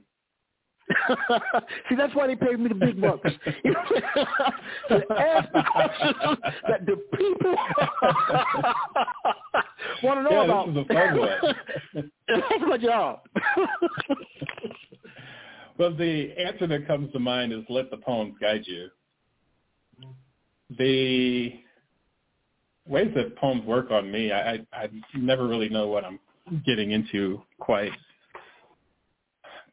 [1.89, 3.31] See, that's why they paid me the big bucks.
[3.65, 3.73] You
[4.91, 7.55] know, to ask the questions that the people
[10.03, 10.67] want to know yeah, about.
[10.67, 12.11] This is a fun one.
[12.29, 13.21] that's my job.
[15.79, 18.89] well, the answer that comes to mind is let the poems guide you.
[20.79, 21.53] The
[22.89, 26.19] ways that poems work on me, I, I, I never really know what I'm
[26.65, 27.93] getting into quite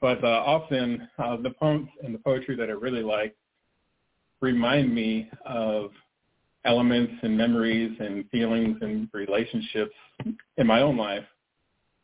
[0.01, 3.35] but uh, often uh, the poems and the poetry that I really like
[4.41, 5.91] remind me of
[6.65, 9.95] elements and memories and feelings and relationships
[10.57, 11.23] in my own life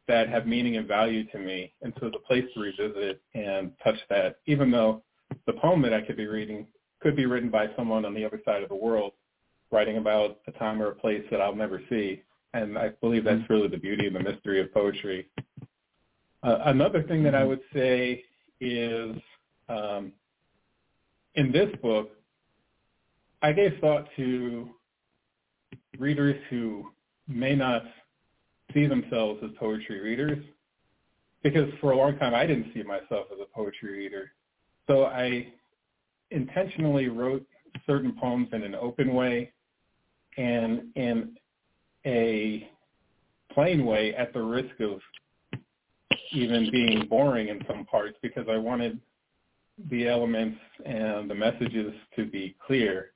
[0.08, 1.74] that have meaning and value to me.
[1.82, 5.02] And so it's a place to revisit and touch that, even though
[5.46, 6.68] the poem that I could be reading
[7.02, 9.14] could be written by someone on the other side of the world,
[9.72, 12.24] writing about a time or a place that I'll never see.
[12.54, 15.28] And I believe that's really the beauty and the mystery of poetry
[16.44, 18.24] uh, another thing that I would say
[18.60, 19.16] is
[19.70, 20.12] um,
[21.36, 22.12] in this book,
[23.42, 24.70] I gave thought to
[25.98, 26.90] readers who
[27.28, 27.84] may not
[28.74, 30.44] see themselves as poetry readers
[31.44, 34.32] because for a long time I didn't see myself as a poetry reader.
[34.88, 35.48] So I
[36.32, 37.46] intentionally wrote
[37.86, 39.52] certain poems in an open way
[40.38, 41.36] and in
[42.06, 42.70] a
[43.52, 45.00] plain way at the risk of
[46.34, 49.00] even being boring in some parts because I wanted
[49.90, 53.12] the elements and the messages to be clear.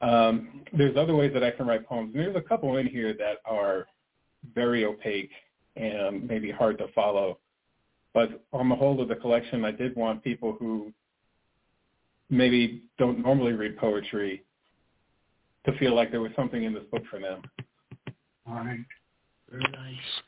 [0.00, 3.14] Um, there's other ways that I can write poems, and there's a couple in here
[3.14, 3.86] that are
[4.54, 5.30] very opaque
[5.76, 7.38] and maybe hard to follow.
[8.14, 10.92] But on the whole of the collection, I did want people who
[12.30, 14.44] maybe don't normally read poetry
[15.66, 17.42] to feel like there was something in this book for them.
[18.46, 18.80] All right.
[19.50, 20.22] Very nice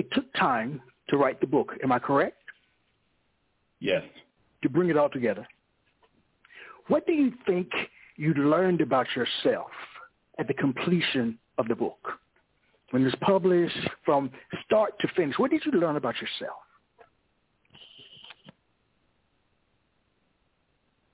[0.00, 1.74] it took time to write the book.
[1.84, 2.38] Am I correct?
[3.80, 4.02] Yes.
[4.62, 5.46] To bring it all together.
[6.88, 7.68] What do you think
[8.16, 9.70] you learned about yourself
[10.38, 12.00] at the completion of the book?
[12.90, 14.30] When it was published from
[14.64, 16.56] start to finish, what did you learn about yourself?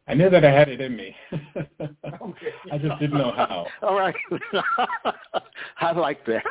[0.08, 1.16] I knew that I had it in me.
[2.70, 3.66] I just didn't know how.
[3.82, 4.14] All right.
[5.80, 6.44] I like that.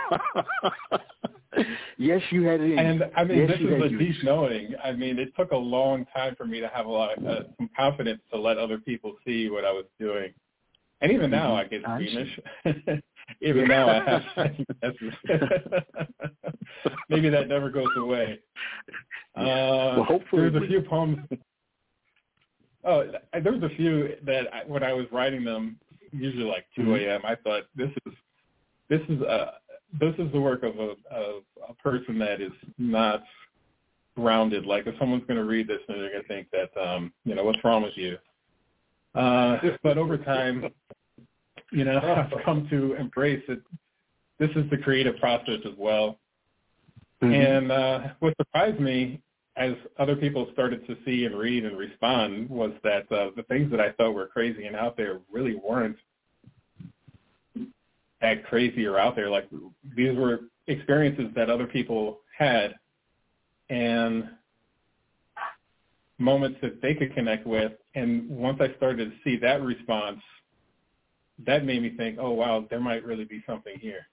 [1.98, 3.98] Yes, you had it in And I mean, yes, this is a you.
[3.98, 4.76] deep knowing.
[4.84, 7.44] I mean, it took a long time for me to have a lot of uh,
[7.58, 10.34] some confidence to let other people see what I was doing.
[11.02, 11.56] And even now, mm-hmm.
[11.56, 12.40] I get squeamish.
[13.42, 14.22] even now, I have
[17.10, 18.40] maybe that never goes away.
[19.36, 21.20] Uh, well, hopefully, there's a few poems
[22.86, 25.78] Oh, there was a few that I, when I was writing them,
[26.12, 27.22] usually like 2 a.m.
[27.22, 27.26] Mm-hmm.
[27.26, 28.14] I thought this is
[28.90, 29.54] this is a
[30.00, 33.24] this is the work of a of a person that is not
[34.16, 34.66] grounded.
[34.66, 37.36] Like if someone's going to read this, and they're going to think that um, you
[37.36, 38.18] know what's wrong with you.
[39.14, 40.70] Uh, but over time,
[41.72, 42.00] you know,
[42.34, 43.62] I've come to embrace it.
[44.40, 46.20] This is the creative process as well.
[47.22, 47.34] Mm-hmm.
[47.34, 49.22] And uh, what surprised me
[49.58, 53.72] as other people started to see and read and respond was that uh, the things
[53.72, 55.96] that I thought were crazy and out there really weren't
[58.26, 59.30] that crazy or out there.
[59.30, 59.48] Like
[59.96, 62.74] these were experiences that other people had
[63.70, 64.30] and
[66.18, 67.74] moments that they could connect with.
[67.94, 70.22] And once I started to see that response,
[71.46, 74.08] that made me think, oh wow, there might really be something here.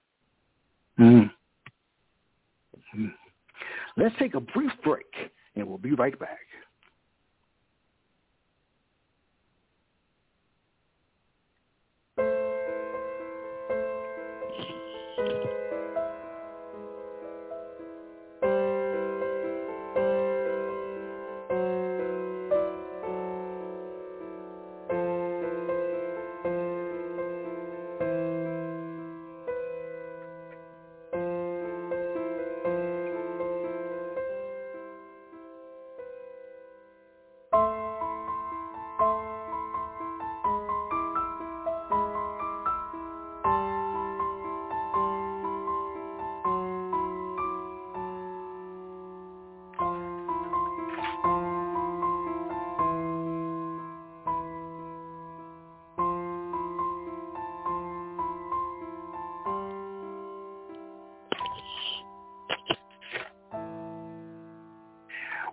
[1.01, 1.31] Mm.
[3.97, 5.07] Let's take a brief break,
[5.57, 6.41] and we'll be right back.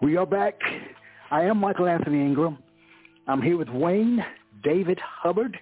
[0.02, 0.58] We are back.
[1.30, 2.58] I am Michael Anthony Ingram.
[3.28, 4.24] I'm here with Wayne
[4.64, 5.60] David Hubbard.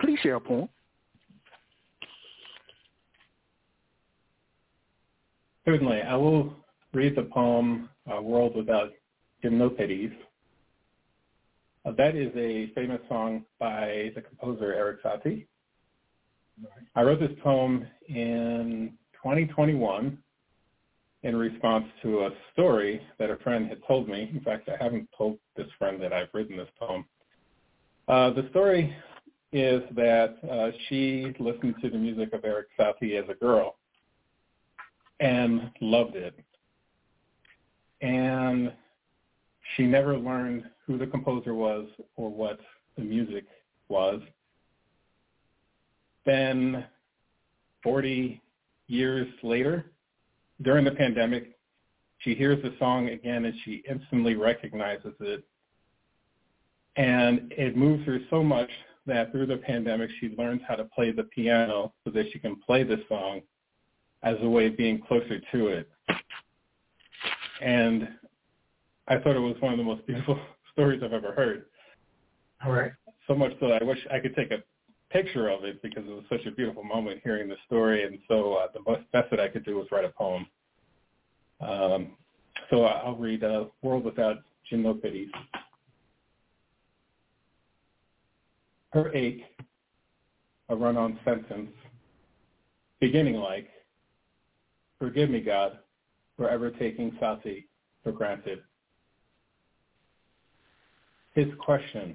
[0.00, 0.68] Please share a poem.
[5.64, 6.02] Certainly.
[6.02, 6.54] I will
[6.92, 8.92] read the poem uh, World Without
[9.42, 10.12] Gymnopédies.
[11.84, 15.46] Uh, that is a famous song by the composer Erik Satie.
[16.94, 20.18] I wrote this poem in 2021
[21.22, 24.30] in response to a story that a friend had told me.
[24.32, 27.04] In fact, I haven't told this friend that I've written this poem.
[28.08, 28.94] Uh, the story
[29.52, 33.76] is that uh, she listened to the music of Erik Satie as a girl
[35.20, 36.34] and loved it.
[38.00, 38.72] And
[39.76, 42.58] she never learned who the composer was or what
[42.96, 43.44] the music
[43.88, 44.20] was.
[46.26, 46.84] Then
[47.84, 48.40] 40
[48.88, 49.92] years later,
[50.62, 51.56] during the pandemic,
[52.18, 55.44] she hears the song again and she instantly recognizes it.
[56.96, 58.70] And it moves her so much
[59.06, 62.56] that through the pandemic, she learns how to play the piano so that she can
[62.56, 63.40] play the song
[64.22, 65.90] as a way of being closer to it.
[67.60, 68.08] And
[69.08, 70.38] I thought it was one of the most beautiful
[70.72, 71.66] stories I've ever heard.
[72.64, 72.92] All right.
[73.26, 74.62] So much so that I wish I could take a
[75.12, 78.04] picture of it because it was such a beautiful moment hearing the story.
[78.04, 80.46] And so uh, the best that I could do was write a poem.
[81.60, 82.12] Um,
[82.70, 84.38] so I'll read uh, World Without
[84.70, 85.30] Gymnopédies.
[88.92, 89.42] Her ache,
[90.68, 91.70] a run-on sentence,
[93.00, 93.68] beginning like,
[94.98, 95.78] Forgive me, God,
[96.36, 97.64] for ever taking Satie
[98.04, 98.60] for granted.
[101.34, 102.14] His question,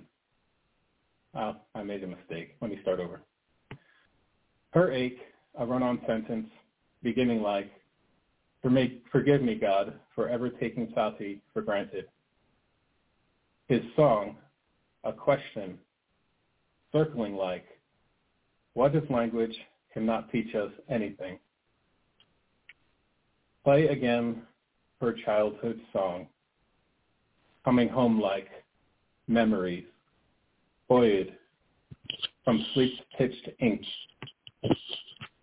[1.38, 2.56] oh, I made a mistake.
[2.62, 3.22] Let me start over.
[4.72, 5.20] Her ache,
[5.58, 6.50] a run-on sentence,
[7.04, 7.72] beginning like,
[9.12, 12.08] Forgive me, God, for ever taking Satie for granted.
[13.70, 14.36] His song,
[15.04, 15.78] a question,
[16.92, 17.66] circling like,
[18.74, 19.56] what if language
[19.94, 21.40] cannot teach us anything?
[23.64, 24.42] Play again
[25.00, 26.28] her childhood song,
[27.64, 28.50] coming home like
[29.28, 29.86] memories,
[30.88, 31.36] buoyed
[32.44, 33.82] from sleep-pitched ink,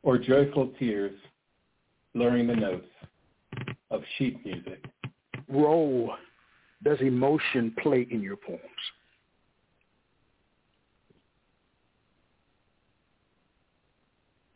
[0.03, 1.15] or joyful tears
[2.15, 2.87] blurring the notes
[3.91, 4.85] of sheet music.
[5.49, 6.15] Role
[6.83, 8.61] does emotion play in your poems?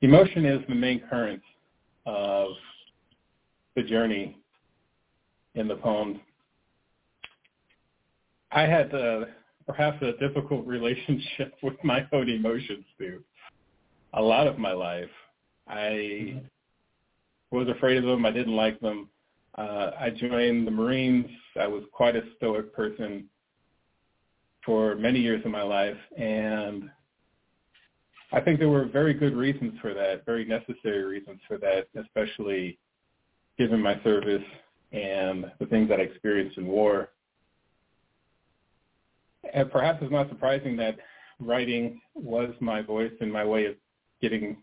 [0.00, 1.42] Emotion is the main current
[2.06, 2.50] of
[3.74, 4.38] the journey
[5.54, 6.20] in the poem.
[8.52, 9.24] I had uh,
[9.68, 13.22] perhaps a difficult relationship with my own emotions too.
[14.14, 15.10] A lot of my life,
[15.68, 16.42] I
[17.50, 18.24] was afraid of them.
[18.24, 19.10] I didn't like them.
[19.56, 21.26] Uh, I joined the Marines.
[21.60, 23.28] I was quite a stoic person
[24.64, 26.90] for many years of my life, and
[28.32, 32.78] I think there were very good reasons for that, very necessary reasons for that, especially
[33.58, 34.44] given my service
[34.92, 37.10] and the things that I experienced in war.
[39.54, 40.96] And perhaps it's not surprising that
[41.40, 43.74] writing was my voice and my way of
[44.20, 44.56] getting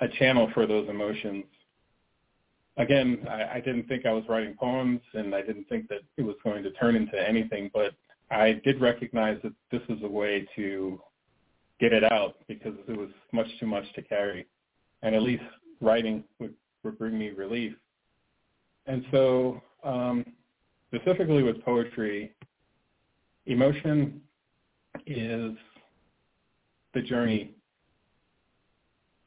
[0.00, 1.44] a channel for those emotions.
[2.76, 6.22] Again, I, I didn't think I was writing poems and I didn't think that it
[6.22, 7.94] was going to turn into anything, but
[8.30, 11.00] I did recognize that this was a way to
[11.80, 14.46] get it out because it was much too much to carry.
[15.02, 15.42] And at least
[15.80, 17.74] writing would would bring me relief.
[18.86, 20.24] And so um,
[20.88, 22.32] specifically with poetry,
[23.46, 24.20] emotion
[25.06, 25.52] is
[26.94, 27.54] the journey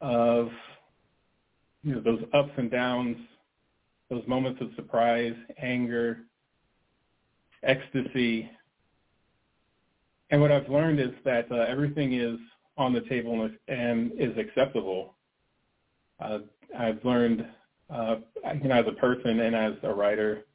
[0.01, 0.49] of
[1.83, 3.17] you know those ups and downs,
[4.09, 6.19] those moments of surprise, anger,
[7.63, 8.49] ecstasy.
[10.29, 12.37] And what I've learned is that uh, everything is
[12.77, 15.15] on the table and is acceptable.
[16.19, 16.39] Uh,
[16.77, 17.45] I've learned,
[17.89, 18.17] uh,
[18.61, 20.46] you know, as a person and as a writer,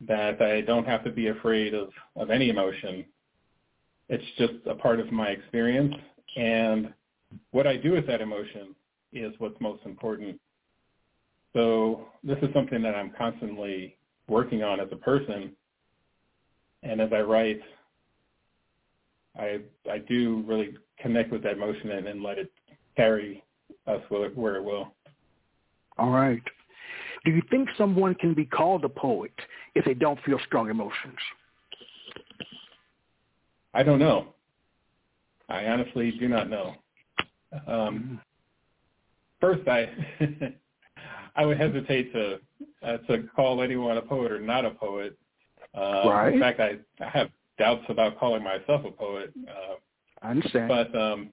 [0.00, 3.04] that I don't have to be afraid of, of any emotion.
[4.08, 5.94] It's just a part of my experience.
[6.36, 6.92] And
[7.50, 8.74] what I do with that emotion
[9.12, 10.38] is what's most important.
[11.54, 13.96] So this is something that I'm constantly
[14.28, 15.52] working on as a person.
[16.82, 17.60] And as I write,
[19.38, 22.52] I I do really connect with that emotion and, and let it
[22.96, 23.42] carry
[23.86, 24.92] us where, where it will.
[25.98, 26.42] All right.
[27.26, 29.32] Do you think someone can be called a poet
[29.74, 31.18] if they don't feel strong emotions?
[33.74, 34.28] I don't know.
[35.48, 36.76] I honestly do not know.
[37.66, 38.20] Um,
[39.40, 39.90] first, I
[41.36, 42.38] I would hesitate to
[42.82, 45.18] uh, to call anyone a poet or not a poet.
[45.74, 46.32] Uh, right.
[46.32, 49.32] In fact, I, I have doubts about calling myself a poet.
[49.48, 49.74] Uh,
[50.22, 50.68] I understand.
[50.68, 51.32] But um,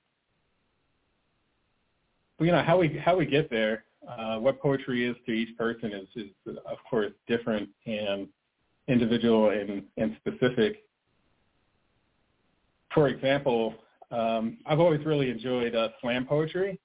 [2.40, 5.92] you know how we how we get there, uh, what poetry is to each person
[5.94, 8.28] is is of course different and
[8.88, 10.84] individual and and specific.
[12.94, 13.76] For example,
[14.12, 16.80] um, I've always really enjoyed uh, slam poetry.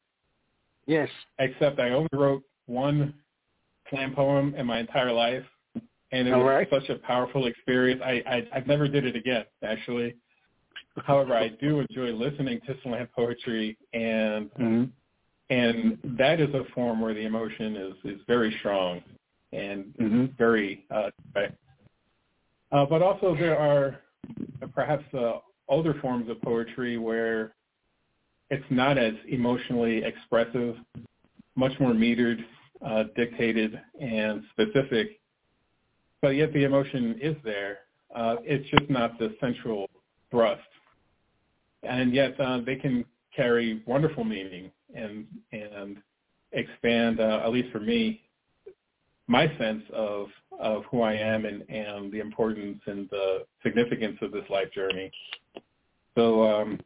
[0.87, 1.09] Yes.
[1.39, 3.14] Except I only wrote one
[3.91, 5.45] slam poem in my entire life,
[6.12, 6.69] and it All was right.
[6.71, 8.01] such a powerful experience.
[8.05, 10.16] I, I I've never did it again, actually.
[11.05, 14.85] However, I do enjoy listening to slam poetry, and hmm
[15.51, 19.03] and that is a form where the emotion is is very strong
[19.53, 21.57] and hmm very uh, direct.
[22.73, 24.01] uh but also there are
[24.75, 25.39] perhaps uh,
[25.69, 27.55] older forms of poetry where
[28.51, 30.75] it's not as emotionally expressive,
[31.55, 32.39] much more metered,
[32.85, 35.21] uh, dictated, and specific,
[36.23, 37.81] but yet the emotion is there.
[38.15, 39.89] Uh, it's just not the central
[40.31, 40.63] thrust,
[41.83, 43.05] and yet uh, they can
[43.37, 45.99] carry wonderful meaning and and
[46.53, 48.22] expand, uh, at least for me,
[49.26, 50.28] my sense of
[50.59, 55.11] of who I am and, and the importance and the significance of this life journey.
[56.16, 56.80] So, um,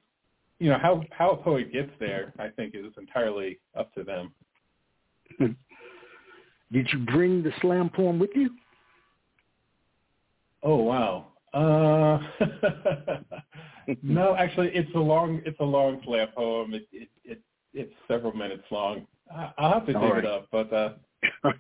[0.59, 4.33] you know, how how a poet gets there, I think, is entirely up to them.
[6.73, 8.51] Did you bring the slam poem with you?
[10.63, 11.29] Oh wow.
[11.55, 12.19] Uh,
[14.03, 16.75] no, actually, it's a long it's a long slam poem.
[16.75, 17.43] It, it, it
[17.75, 19.07] it's several minutes long.
[19.35, 20.25] I- I'll have to dig right.
[20.25, 20.93] it up, but uh,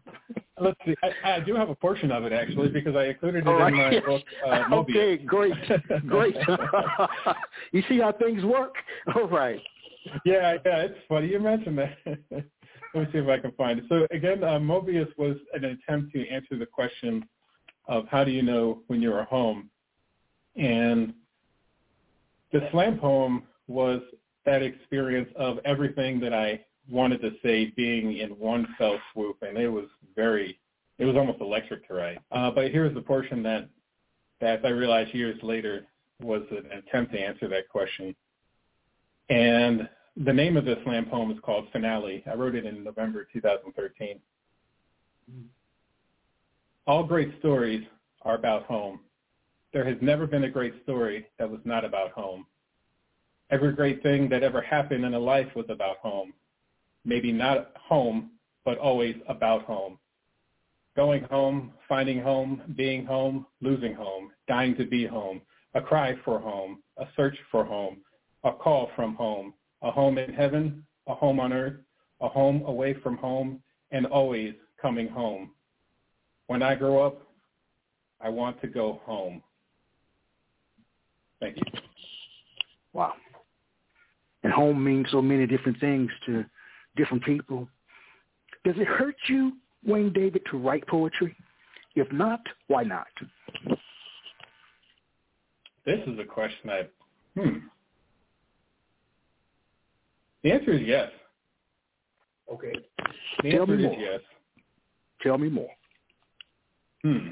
[0.60, 0.94] let's see.
[1.02, 3.74] I, I do have a portion of it actually because I included it All in
[3.74, 4.04] my right.
[4.04, 4.22] book.
[4.46, 5.54] Uh, okay, great,
[6.06, 6.36] great.
[7.72, 8.74] you see how things work?
[9.14, 9.60] All right.
[10.24, 11.96] yeah, yeah, it's funny you mentioned that.
[12.94, 13.86] Let me see if I can find it.
[13.88, 17.24] So again, uh, Mobius was an attempt to answer the question
[17.88, 19.70] of how do you know when you're home,
[20.56, 21.14] and
[22.52, 24.02] the slam poem was
[24.44, 29.56] that experience of everything that I wanted to say being in one fell swoop, and
[29.56, 29.86] it was
[30.16, 30.58] very,
[30.98, 32.18] it was almost electric to write.
[32.30, 33.68] Uh, but here's the portion that,
[34.40, 35.86] that I realized years later
[36.20, 38.14] was an attempt to answer that question.
[39.28, 42.22] And the name of this slam poem is called Finale.
[42.30, 44.20] I wrote it in November 2013.
[46.86, 47.84] All great stories
[48.22, 49.00] are about home.
[49.72, 52.46] There has never been a great story that was not about home.
[53.52, 56.32] Every great thing that ever happened in a life was about home.
[57.04, 58.30] Maybe not home,
[58.64, 59.98] but always about home.
[60.96, 65.42] Going home, finding home, being home, losing home, dying to be home,
[65.74, 67.98] a cry for home, a search for home,
[68.42, 71.76] a call from home, a home in heaven, a home on earth,
[72.22, 75.50] a home away from home, and always coming home.
[76.46, 77.20] When I grow up,
[78.18, 79.42] I want to go home.
[81.38, 81.62] Thank you.
[82.94, 83.12] Wow.
[84.42, 86.44] And home means so many different things to
[86.96, 87.68] different people.
[88.64, 89.52] Does it hurt you,
[89.84, 91.36] Wayne David, to write poetry?
[91.94, 93.06] If not, why not?
[95.84, 96.82] This is a question I,
[97.38, 97.58] hmm.
[100.42, 101.10] The answer is yes.
[102.52, 102.72] Okay.
[103.42, 104.00] The Tell answer me is more.
[104.00, 104.20] yes.
[105.22, 105.70] Tell me more.
[107.02, 107.28] Hmm.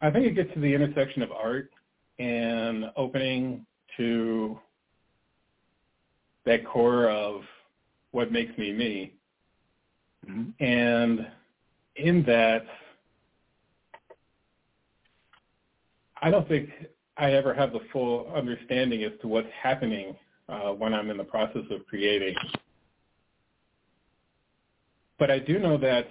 [0.00, 1.70] I think it gets to the intersection of art
[2.18, 3.64] and opening
[3.96, 4.58] to
[6.44, 7.42] that core of
[8.10, 9.12] what makes me me.
[10.26, 11.26] hmm And
[11.96, 12.64] in that,
[16.20, 16.70] I don't think
[17.16, 20.16] I ever have the full understanding as to what's happening
[20.48, 22.34] uh, when I'm in the process of creating.
[25.18, 26.08] But I do know that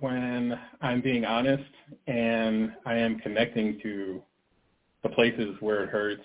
[0.00, 1.64] when I'm being honest
[2.06, 4.22] and I am connecting to
[5.02, 6.24] the places where it hurts,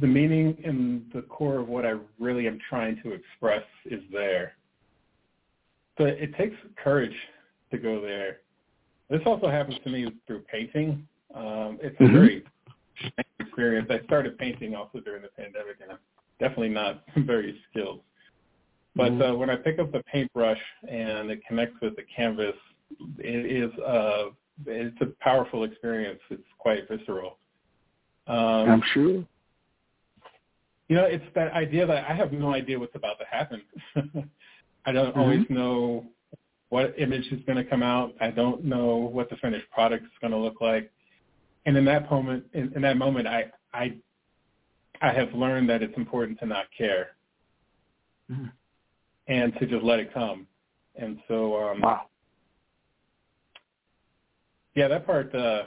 [0.00, 4.54] the meaning and the core of what I really am trying to express is there.
[5.98, 7.14] But it takes courage
[7.70, 8.38] to go there.
[9.10, 11.06] This also happens to me through painting.
[11.34, 12.12] Um, it's a Mhm.
[12.12, 12.44] very
[12.96, 13.90] strange experience.
[13.90, 15.98] I started painting also during the pandemic, and I'm
[16.38, 18.02] definitely not very skilled.
[18.96, 19.30] But Mhm.
[19.32, 22.56] uh, when I pick up the paintbrush and it connects with the canvas,
[23.18, 24.30] it is uh,
[24.66, 26.20] it's a powerful experience.
[26.30, 27.38] It's quite visceral.
[28.26, 29.24] Um, I'm sure.
[30.90, 33.62] You know, it's that idea that I have no idea what's about to happen.
[34.84, 35.16] I don't Mhm.
[35.18, 36.04] always know
[36.68, 38.16] what image is going to come out.
[38.20, 40.90] I don't know what the finished product is going to look like.
[41.64, 43.94] And in that moment, in, in that moment, I, I,
[45.00, 47.10] I have learned that it's important to not care
[48.28, 48.46] mm-hmm.
[49.28, 50.48] and to just let it come.
[50.96, 52.06] And so, um, wow.
[54.74, 55.66] yeah, that part, uh,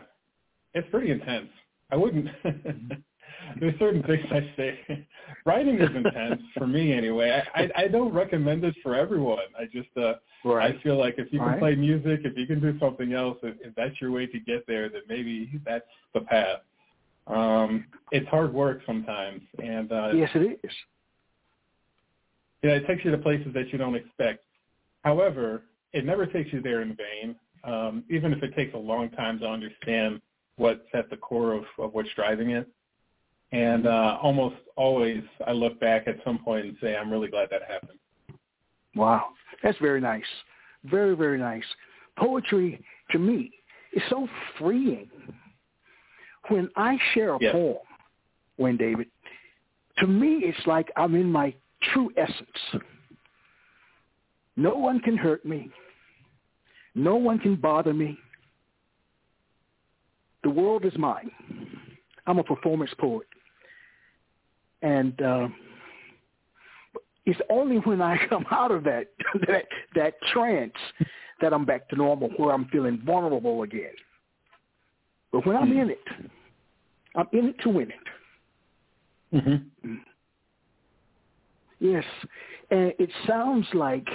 [0.74, 1.50] it's pretty intense.
[1.92, 2.28] I wouldn't,
[3.60, 5.08] there's certain things I say.
[5.46, 7.42] Writing is intense for me anyway.
[7.54, 9.40] I, I, I don't recommend it for everyone.
[9.60, 10.14] I just, uh,
[10.46, 10.76] right.
[10.76, 11.60] I feel like if you can right.
[11.60, 14.66] play music, if you can do something else, if, if that's your way to get
[14.68, 16.60] there, then maybe that's the path.
[17.28, 20.72] Um, it's hard work sometimes, and uh, yes, it is.
[22.64, 24.44] Yeah, it takes you to places that you don't expect.
[25.04, 25.64] However,
[25.94, 27.36] it never takes you there in vain.
[27.64, 30.22] Um, even if it takes a long time to understand
[30.58, 32.68] what's at the core of, of what's driving it.
[33.54, 37.50] And uh, almost always, I look back at some point and say, I'm really glad
[37.52, 38.00] that happened.
[38.96, 39.28] Wow,
[39.62, 40.26] that's very nice.
[40.86, 41.64] Very, very nice.
[42.18, 43.52] Poetry, to me,
[43.94, 44.28] is so
[44.58, 45.10] freeing
[46.50, 47.52] when I share a yes.
[47.54, 47.78] poem,
[48.58, 49.08] Wayne David,
[50.00, 51.54] to me it's like I'm in my
[51.94, 52.84] true essence.
[54.56, 55.72] No one can hurt me.
[56.96, 58.18] No one can bother me.
[60.44, 61.32] The world is mine.
[62.28, 63.28] I'm a performance poet.
[64.84, 65.48] And uh,
[67.26, 69.08] it's only when I come out of that,
[69.48, 69.66] that
[69.96, 70.74] that trance
[71.42, 73.94] that I'm back to normal, where I'm feeling vulnerable again.
[75.32, 75.80] But when I'm mm-hmm.
[75.80, 76.00] in it,
[77.16, 79.36] I'm in it to win it.
[79.36, 79.96] Mm-hmm.
[81.80, 82.06] Yes,
[82.70, 84.08] and it sounds like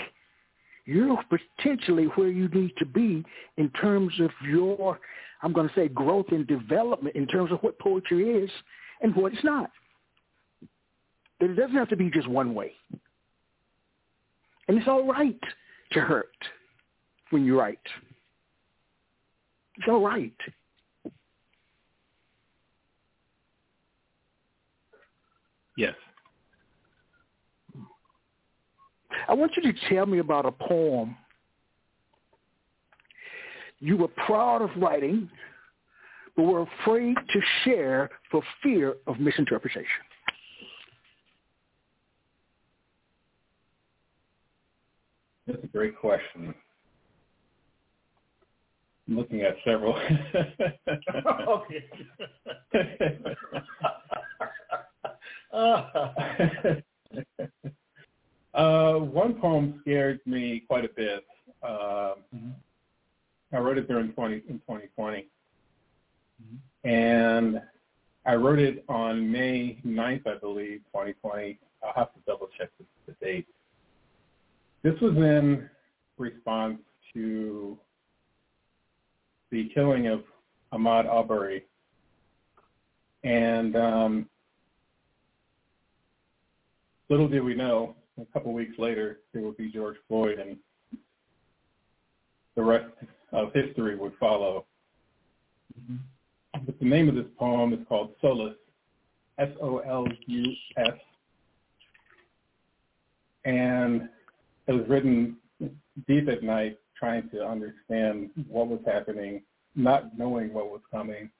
[0.86, 3.22] you're potentially where you need to be
[3.58, 4.98] in terms of your,
[5.42, 8.50] I'm going to say, growth and development in terms of what poetry is
[9.02, 9.70] and what it's not.
[11.40, 12.72] That it doesn't have to be just one way.
[14.66, 15.40] And it's all right
[15.92, 16.36] to hurt
[17.30, 17.78] when you write.
[19.76, 20.34] It's all right.
[25.76, 25.94] Yes.
[29.28, 31.16] I want you to tell me about a poem
[33.80, 35.30] you were proud of writing,
[36.36, 39.86] but were afraid to share for fear of misinterpretation.
[45.48, 46.54] That's a great question.
[49.08, 49.94] I'm looking at several.
[51.48, 51.88] okay.
[58.54, 61.24] uh, one poem scared me quite a bit.
[61.64, 62.50] Mm-hmm.
[63.54, 65.28] I wrote it during 20, in 2020.
[66.42, 66.56] Mm-hmm.
[66.90, 67.62] And
[68.26, 71.58] I wrote it on May 9th, I believe, 2020.
[71.82, 73.46] I'll have to double check the, the date.
[74.82, 75.68] This was in
[76.18, 76.78] response
[77.14, 77.78] to
[79.50, 80.22] the killing of
[80.72, 81.64] Ahmaud Arbery.
[83.24, 84.28] And um,
[87.08, 90.56] little did we know, a couple weeks later, it would be George Floyd, and
[92.54, 92.92] the rest
[93.32, 94.64] of history would follow.
[95.80, 95.96] Mm-hmm.
[96.66, 98.54] But the name of this poem is called Solus,
[99.38, 100.98] S-O-L-U-S,
[103.44, 104.08] and
[104.68, 105.36] it was written
[106.06, 109.42] deep at night, trying to understand what was happening,
[109.74, 111.30] not knowing what was coming,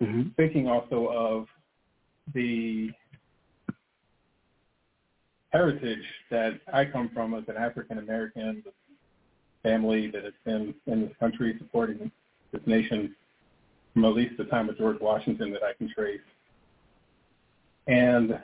[0.00, 0.28] mm-hmm.
[0.36, 1.46] thinking also of
[2.34, 2.90] the
[5.52, 8.62] heritage that I come from as an African American
[9.62, 12.10] family that has been in this country supporting
[12.52, 13.14] this nation
[13.94, 16.20] from at least the time of George Washington that I can trace.
[17.86, 18.38] And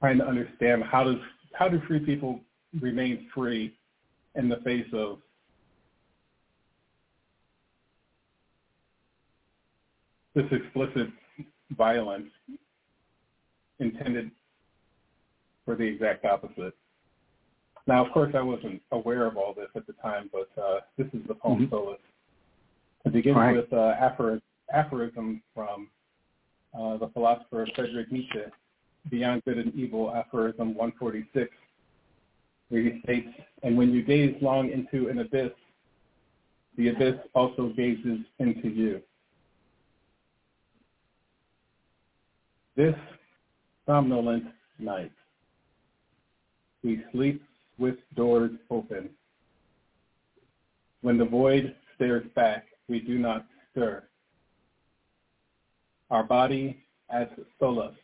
[0.00, 1.16] trying to understand how does
[1.54, 2.40] how do free people
[2.80, 3.76] remain free
[4.34, 5.18] in the face of
[10.34, 11.08] this explicit
[11.76, 12.28] violence
[13.78, 14.30] intended
[15.64, 16.74] for the exact opposite.
[17.86, 21.06] Now, of course, I wasn't aware of all this at the time, but uh, this
[21.12, 21.70] is the poem mm-hmm.
[21.70, 21.98] Solus.
[23.04, 23.56] It begins right.
[23.56, 24.42] with uh, aphorism,
[24.72, 25.88] aphorism from
[26.74, 28.40] uh, the philosopher Friedrich Nietzsche,
[29.10, 31.50] Beyond Good and Evil, aphorism 146,
[32.68, 33.28] where he states,
[33.62, 35.52] and when you gaze long into an abyss,
[36.76, 39.00] the abyss also gazes into you.
[42.76, 42.96] This
[43.86, 44.46] somnolent
[44.78, 45.12] night,
[46.82, 47.42] we sleep
[47.78, 49.10] with doors open.
[51.02, 54.02] When the void stares back, we do not stir.
[56.10, 57.28] Our body as
[57.60, 57.94] solace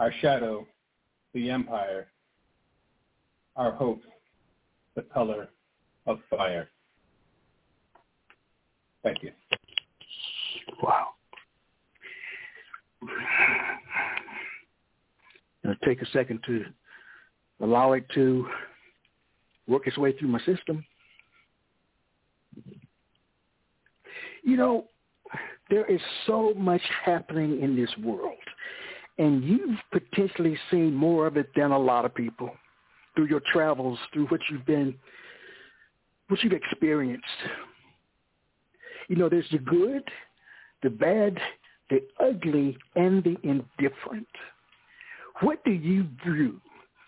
[0.00, 0.66] our shadow,
[1.34, 2.08] the empire,
[3.54, 4.00] our hope,
[4.96, 5.48] the color
[6.06, 6.68] of fire.
[9.02, 9.30] Thank you.
[10.82, 11.08] Wow.
[15.62, 16.64] Now take a second to
[17.60, 18.46] allow it to
[19.68, 20.82] work its way through my system.
[24.42, 24.86] You know,
[25.68, 28.39] there is so much happening in this world
[29.18, 32.50] and you've potentially seen more of it than a lot of people
[33.14, 34.94] through your travels, through what you've been,
[36.28, 37.24] what you've experienced.
[39.08, 40.04] You know, there's the good,
[40.82, 41.38] the bad,
[41.90, 44.28] the ugly, and the indifferent.
[45.40, 46.60] What do you view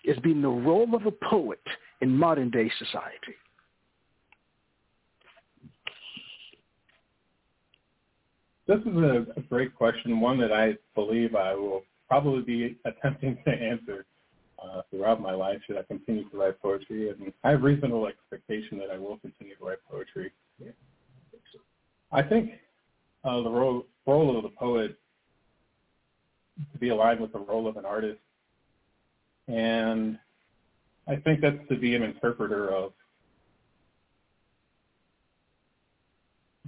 [0.09, 1.61] as being the role of a poet
[2.01, 3.37] in modern day society?
[8.67, 11.83] This is a, a great question, one that I believe I will
[12.13, 14.05] probably be attempting to answer
[14.63, 17.09] uh, throughout my life should I continue to write poetry.
[17.09, 20.31] And I have reasonable expectation that I will continue to write poetry.
[20.63, 20.73] Yeah.
[22.13, 22.51] I think
[23.25, 24.99] uh, the role, role of the poet
[26.71, 28.21] to be aligned with the role of an artist.
[29.49, 30.19] And
[31.09, 32.93] I think that's to be an interpreter of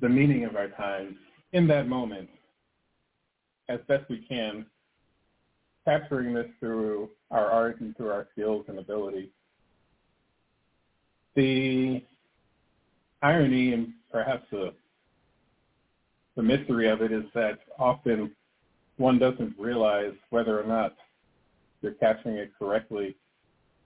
[0.01, 1.17] the meaning of our times
[1.53, 2.31] in that moment
[3.69, 4.65] as best we can,
[5.85, 9.31] capturing this through our art and through our skills and ability.
[11.37, 12.03] The
[13.23, 14.73] irony and perhaps the,
[16.37, 18.35] the mystery of it is that often
[18.97, 20.97] one doesn't realize whether or not
[21.83, 23.17] you're capturing it correctly.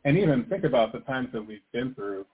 [0.05, 2.27] And even think about the times that we've been through.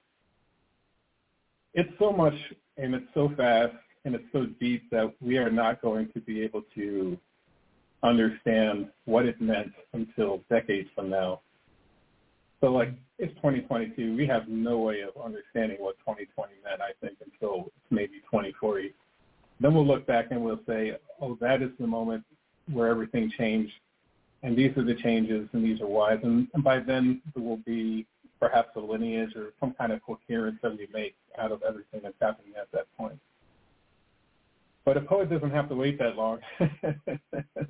[1.72, 2.34] It's so much
[2.76, 6.42] and it's so fast and it's so deep that we are not going to be
[6.42, 7.18] able to
[8.04, 11.40] understand what it meant until decades from now.
[12.60, 14.16] So like it's 2022.
[14.16, 18.92] We have no way of understanding what 2020 meant, I think, until maybe 2040.
[19.60, 22.24] Then we'll look back and we'll say, oh, that is the moment
[22.72, 23.72] where everything changed.
[24.42, 26.18] And these are the changes and these are whys.
[26.22, 28.06] And, and by then there will be
[28.40, 32.16] perhaps a lineage or some kind of coherence that we make out of everything that's
[32.20, 33.18] happening at that point.
[34.84, 36.40] But a poet doesn't have to wait that long.
[36.60, 36.68] oh,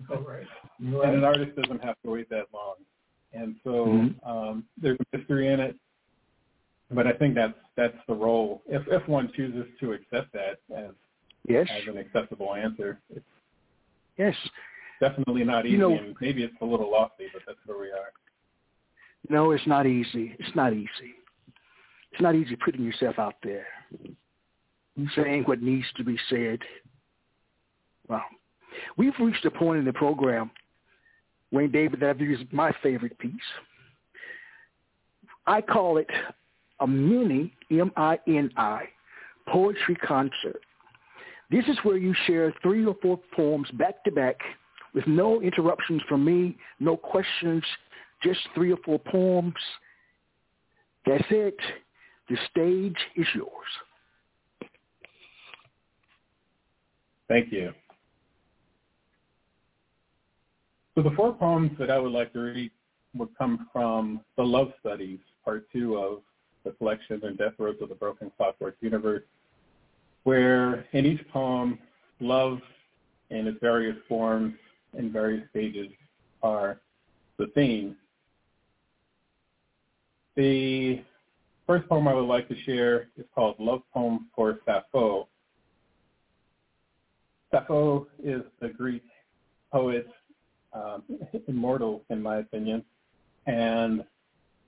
[0.09, 0.47] right.
[0.81, 1.09] right.
[1.09, 2.75] And an artist doesn't have to wait that long.
[3.33, 4.29] And so mm-hmm.
[4.29, 5.77] um, there's a mystery in it.
[6.91, 8.63] But I think that's that's the role.
[8.67, 10.91] If if one chooses to accept that as
[11.49, 11.67] yes.
[11.71, 13.25] as an acceptable answer, it's
[14.19, 14.35] yes,
[15.01, 15.73] definitely not easy.
[15.73, 18.13] You know, and maybe it's a little lofty, but that's where we are.
[19.29, 20.37] No, it's not easy.
[20.39, 21.15] It's not easy.
[22.13, 23.67] It's not easy putting yourself out there,
[25.17, 26.61] saying what needs to be said,
[28.09, 28.23] Wow.
[28.97, 30.51] We've reached a point in the program,
[31.51, 33.33] Wayne David, that I view as my favorite piece.
[35.47, 36.11] I call it
[36.81, 38.89] a mini, M-I-N-I,
[39.49, 40.61] poetry concert.
[41.51, 44.37] This is where you share three or four poems back to back
[44.95, 47.63] with no interruptions from me, no questions,
[48.23, 49.55] just three or four poems.
[51.07, 51.57] That's it.
[52.29, 53.51] The stage is yours.
[57.29, 57.73] Thank you.
[60.95, 62.71] So the four poems that I would like to read
[63.17, 66.21] would come from The Love Studies, part two of
[66.65, 69.25] the collection and Death Throes of the Broken Clockwork Universe,
[70.23, 71.81] where in each poem,
[72.21, 72.61] love
[73.31, 74.55] in its various forms
[74.97, 75.89] and various stages
[76.45, 76.81] are
[77.39, 77.97] the theme.
[80.37, 81.03] The
[81.67, 85.27] first poem I would like to share is called Love Poem for Sappho.
[87.51, 89.03] Sappho is the Greek
[89.73, 90.07] poet
[90.75, 91.03] um,
[91.49, 92.85] immortal in my opinion,
[93.47, 94.05] and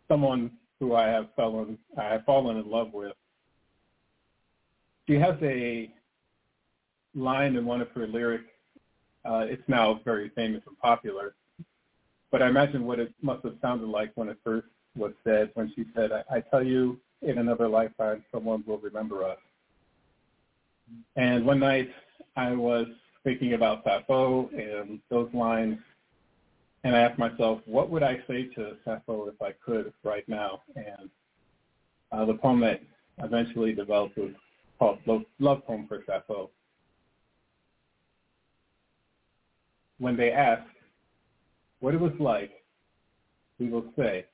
[0.08, 0.50] someone
[0.80, 3.12] who I have fallen I have fallen in love with.
[5.06, 5.90] She has a
[7.14, 8.44] line in one of her lyrics.
[9.24, 11.34] Uh, it's now very famous and popular,
[12.30, 15.50] but I imagine what it must have sounded like when it first was said.
[15.54, 19.38] When she said, "I, I tell you, in another lifetime, someone will remember us."
[21.16, 21.90] And one night,
[22.36, 22.86] I was
[23.24, 25.78] thinking about Sappho and those lines
[26.84, 30.62] and I asked myself, what would I say to Sappho if I could right now?
[30.76, 31.10] And
[32.12, 32.80] uh, the poem that
[33.18, 34.32] eventually developed was
[34.78, 36.50] called Love, Love Poem for Sappho.
[39.98, 40.62] When they ask
[41.80, 42.52] what it was like,
[43.58, 44.26] we will say,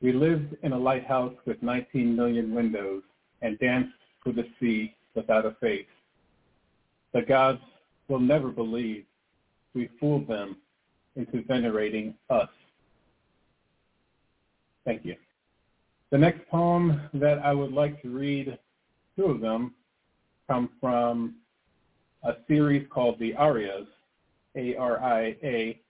[0.00, 3.02] we lived in a lighthouse with 19 million windows
[3.42, 3.92] and danced
[4.24, 5.86] to the sea without a face.
[7.12, 7.60] The gods
[8.08, 9.04] will never believe
[9.78, 10.56] we fooled them
[11.14, 12.48] into venerating us.
[14.84, 15.14] Thank you.
[16.10, 18.58] The next poem that I would like to read,
[19.16, 19.74] two of them,
[20.48, 21.36] come from
[22.24, 23.86] a series called the Arias,
[24.56, 25.80] A-R-I-A,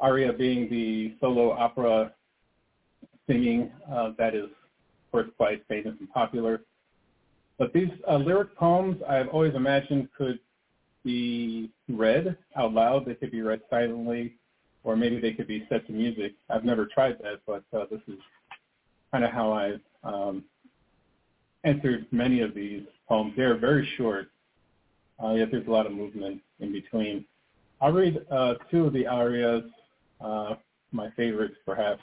[0.00, 2.12] aria being the solo opera
[3.28, 6.62] singing uh, that is, of course, quite famous and popular.
[7.58, 10.38] But these uh, lyric poems I've always imagined could
[11.04, 13.06] be read out loud.
[13.06, 14.34] They could be read silently,
[14.84, 16.32] or maybe they could be set to music.
[16.50, 18.18] I've never tried that, but uh, this is
[19.10, 20.44] kind of how I've um,
[21.64, 23.32] entered many of these poems.
[23.36, 24.28] They're very short,
[25.22, 27.24] uh, yet there's a lot of movement in between.
[27.80, 29.64] I'll read uh, two of the arias,
[30.20, 30.54] uh,
[30.92, 32.02] my favorites perhaps.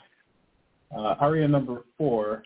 [0.94, 2.42] Uh, aria number four,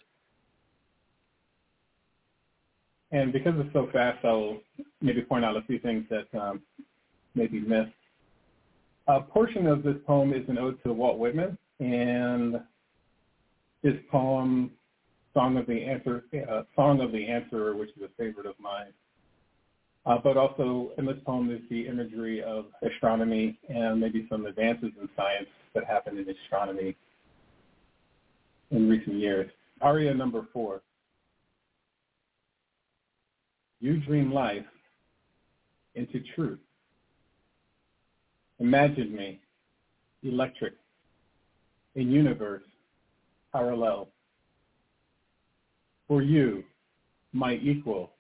[3.15, 4.59] and because it's so fast, I'll
[5.01, 6.61] maybe point out a few things that um,
[7.37, 7.93] may be missed.
[9.07, 12.57] A portion of this poem is an ode to Walt Whitman, and
[13.85, 14.73] his poem
[15.33, 18.93] "Song of the Answer," uh, "Song of the Answerer," which is a favorite of mine.
[20.07, 24.91] Uh, but also in this poem is the imagery of astronomy and maybe some advances
[25.01, 26.97] in science that happened in astronomy
[28.73, 29.51] in recent years.
[29.81, 30.83] Aria number four.
[33.85, 34.65] You dream life
[35.95, 36.59] into truth.
[38.59, 39.41] Imagine me,
[40.23, 40.73] electric,
[41.95, 42.63] a universe
[43.53, 44.09] parallel.
[46.09, 46.65] For you,
[47.35, 48.13] my equal,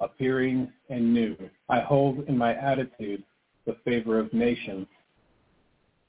[0.00, 1.36] appearing and new.
[1.68, 3.22] I hold in my attitude
[3.66, 4.86] the favor of nations.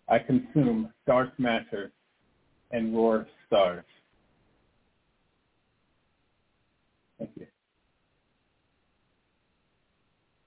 [0.07, 1.91] I consume dark matter
[2.71, 3.83] and roar stars.
[7.19, 7.47] Thank you.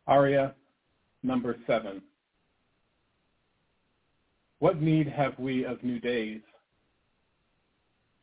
[0.07, 0.55] Aria
[1.23, 2.03] number seven.
[4.59, 6.41] What need have we of new days?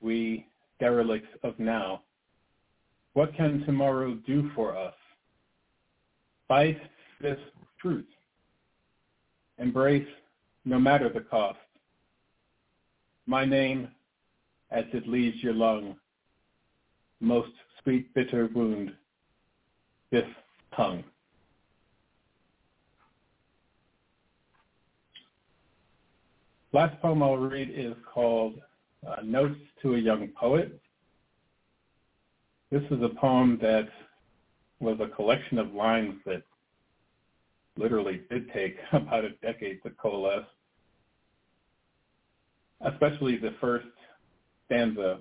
[0.01, 0.47] We
[0.79, 2.01] derelicts of now.
[3.13, 4.95] What can tomorrow do for us?
[6.47, 6.79] Fight
[7.21, 7.39] this
[7.79, 8.05] truth.
[9.59, 10.07] Embrace
[10.65, 11.59] no matter the cost.
[13.27, 13.89] My name,
[14.71, 15.95] as it leaves your lung,
[17.19, 18.91] most sweet bitter wound,
[20.11, 20.25] this
[20.75, 21.03] tongue.
[26.74, 28.55] Last poem I'll read is called
[29.07, 30.82] uh, Notes to a Young Poet.
[32.71, 33.88] This is a poem that
[34.80, 36.41] was a collection of lines that
[37.78, 40.47] literally did take about a decade to coalesce,
[42.82, 43.86] especially the first
[44.65, 45.19] stanza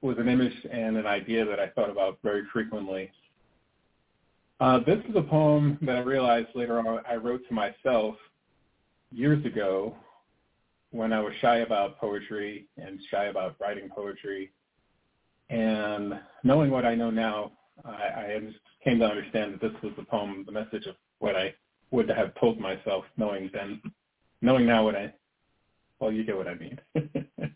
[0.00, 3.10] was an image and an idea that I thought about very frequently.
[4.60, 8.14] Uh, this is a poem that I realized later on I wrote to myself
[9.10, 9.94] years ago
[10.90, 14.52] when I was shy about poetry and shy about writing poetry
[15.50, 17.52] and knowing what I know now,
[17.84, 18.40] I, I
[18.82, 21.54] came to understand that this was the poem, the message of what I
[21.90, 23.80] would have told myself, knowing then,
[24.42, 25.12] knowing now what I,
[26.00, 26.78] well, you get what I mean.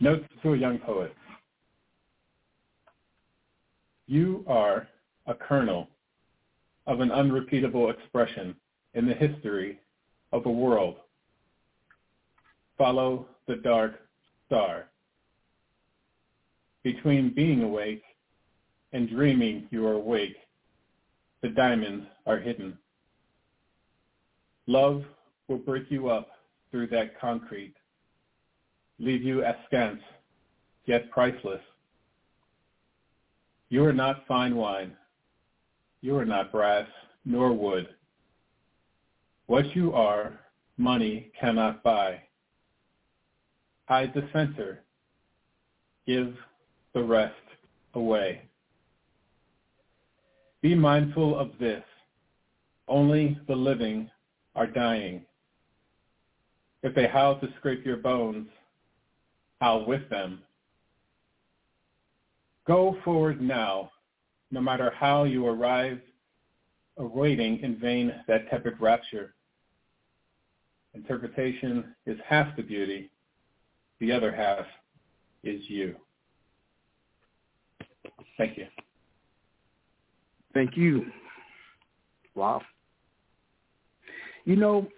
[0.00, 1.14] Notes to a young poet.
[4.06, 4.86] You are
[5.26, 5.88] a kernel
[6.86, 8.54] of an unrepeatable expression
[8.94, 9.80] in the history
[10.36, 10.96] of the world.
[12.76, 13.94] Follow the dark
[14.46, 14.86] star
[16.82, 18.02] between being awake
[18.92, 20.36] and dreaming you are awake,
[21.42, 22.78] the diamonds are hidden.
[24.68, 25.02] Love
[25.48, 26.28] will break you up
[26.70, 27.74] through that concrete,
[29.00, 30.00] leave you askance,
[30.84, 31.60] yet priceless.
[33.68, 34.92] You are not fine wine.
[36.02, 36.86] You are not brass
[37.24, 37.88] nor wood.
[39.46, 40.40] What you are,
[40.76, 42.20] money cannot buy.
[43.88, 44.82] Hide the center.
[46.04, 46.34] Give
[46.94, 47.34] the rest
[47.94, 48.42] away.
[50.62, 51.84] Be mindful of this.
[52.88, 54.10] Only the living
[54.56, 55.24] are dying.
[56.82, 58.48] If they howl to scrape your bones,
[59.60, 60.42] howl with them.
[62.66, 63.92] Go forward now,
[64.50, 66.00] no matter how you arrive,
[66.96, 69.35] awaiting in vain that tepid rapture.
[70.96, 73.10] Interpretation is half the beauty,
[74.00, 74.64] the other half
[75.44, 75.94] is you.
[78.38, 78.66] Thank you.
[80.54, 81.04] Thank you.
[82.34, 82.62] Wow.
[84.46, 84.88] You know,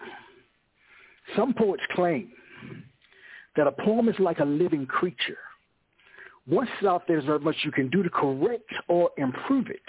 [1.36, 2.30] some poets claim
[3.56, 5.38] that a poem is like a living creature.
[6.46, 9.82] Once it's out there, there's not much you can do to correct or improve it.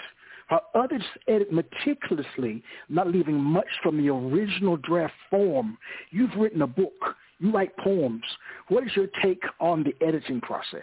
[0.50, 5.78] While others edit meticulously, not leaving much from the original draft form.
[6.10, 6.92] You've written a book.
[7.38, 8.24] You write poems.
[8.68, 10.82] What is your take on the editing process?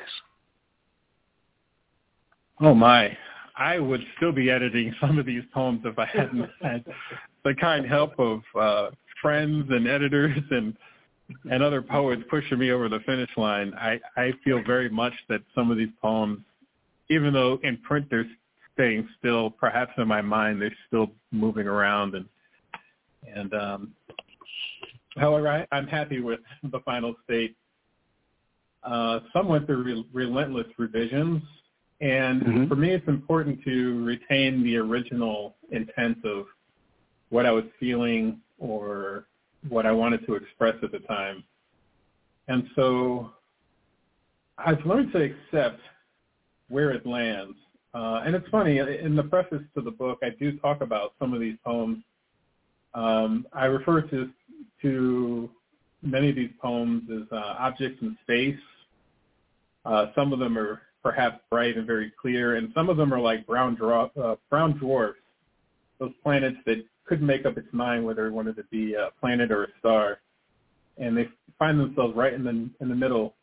[2.61, 3.15] Oh my.
[3.57, 6.85] I would still be editing some of these poems if I hadn't had
[7.43, 8.91] the kind help of uh,
[9.21, 10.75] friends and editors and
[11.51, 15.41] and other poets pushing me over the finish line, I I feel very much that
[15.53, 16.39] some of these poems,
[17.09, 18.25] even though in print they're
[18.77, 22.25] staying still, perhaps in my mind they're still moving around and
[23.35, 23.93] and um,
[25.17, 27.55] however I, I'm happy with the final state.
[28.83, 31.41] Uh, some went through re- relentless revisions
[31.99, 32.67] and mm-hmm.
[32.67, 36.45] for me, it's important to retain the original intent of
[37.29, 39.27] what I was feeling or
[39.67, 41.43] what I wanted to express at the time.
[42.47, 43.31] And so
[44.57, 45.81] I've learned to accept
[46.69, 47.55] where it lands.
[47.97, 51.33] Uh, and it's funny, in the preface to the book, I do talk about some
[51.33, 52.03] of these poems.
[52.93, 54.29] Um, I refer to
[54.83, 55.49] to
[56.03, 58.59] many of these poems as uh, objects in space.
[59.83, 63.19] Uh, some of them are perhaps bright and very clear, and some of them are
[63.19, 65.17] like brown, draw, uh, brown dwarfs,
[65.99, 69.51] those planets that couldn't make up its mind whether it wanted to be a planet
[69.51, 70.19] or a star,
[70.99, 71.27] and they
[71.57, 73.33] find themselves right in the in the middle.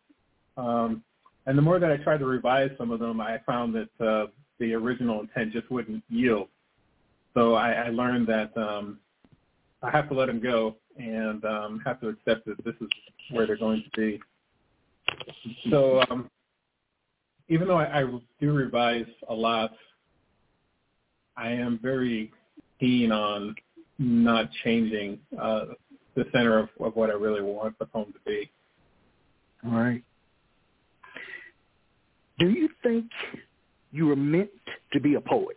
[0.56, 1.02] Um,
[1.46, 4.26] and the more that I tried to revise some of them, I found that uh,
[4.58, 6.48] the original intent just wouldn't yield.
[7.34, 8.98] So I, I learned that um,
[9.82, 12.88] I have to let them go and um, have to accept that this is
[13.30, 14.20] where they're going to be.
[15.70, 16.30] So um,
[17.48, 18.04] even though I, I
[18.40, 19.72] do revise a lot,
[21.36, 22.32] I am very
[22.78, 23.54] keen on
[23.98, 25.66] not changing uh,
[26.14, 28.50] the center of, of what I really want the poem to be.
[29.66, 30.02] All right.
[32.38, 33.10] Do you think
[33.94, 34.50] you were meant
[34.92, 35.56] to be a poet?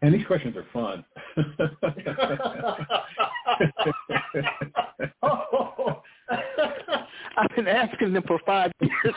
[0.00, 1.04] And these questions are fun.
[5.22, 6.02] oh,
[7.36, 9.14] I've been asking them for five years.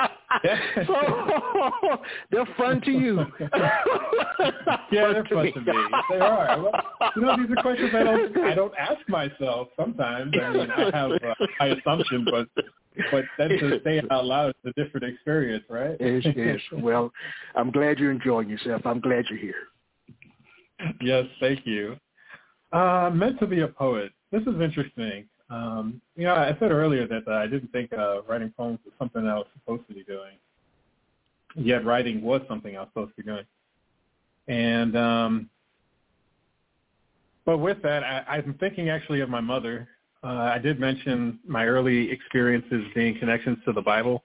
[0.86, 1.96] so,
[2.30, 3.24] they're fun to you.
[3.40, 3.80] yeah,
[4.90, 5.72] they're fun to me.
[6.10, 6.62] They are.
[6.62, 6.72] Well,
[7.16, 10.34] you know, these are questions I don't I don't ask myself sometimes.
[10.40, 12.48] I mean, I have uh, my assumption, but
[13.10, 15.96] but then to say it out loud is a different experience, right?
[16.00, 16.58] Yes, yes.
[16.72, 17.12] Well,
[17.54, 18.82] I'm glad you're enjoying yourself.
[18.84, 19.54] I'm glad you're here.
[21.00, 21.96] Yes, thank you.
[22.72, 24.12] Uh, meant to be a poet.
[24.32, 25.26] This is interesting.
[25.50, 28.94] Um, you know, I said earlier that uh, I didn't think uh, writing poems was
[28.98, 30.38] something I was supposed to be doing.
[31.56, 33.44] Yet writing was something I was supposed to be doing.
[34.48, 35.50] And um,
[37.44, 39.88] but with that, I, I'm thinking actually of my mother.
[40.22, 44.24] Uh, I did mention my early experiences being connections to the Bible.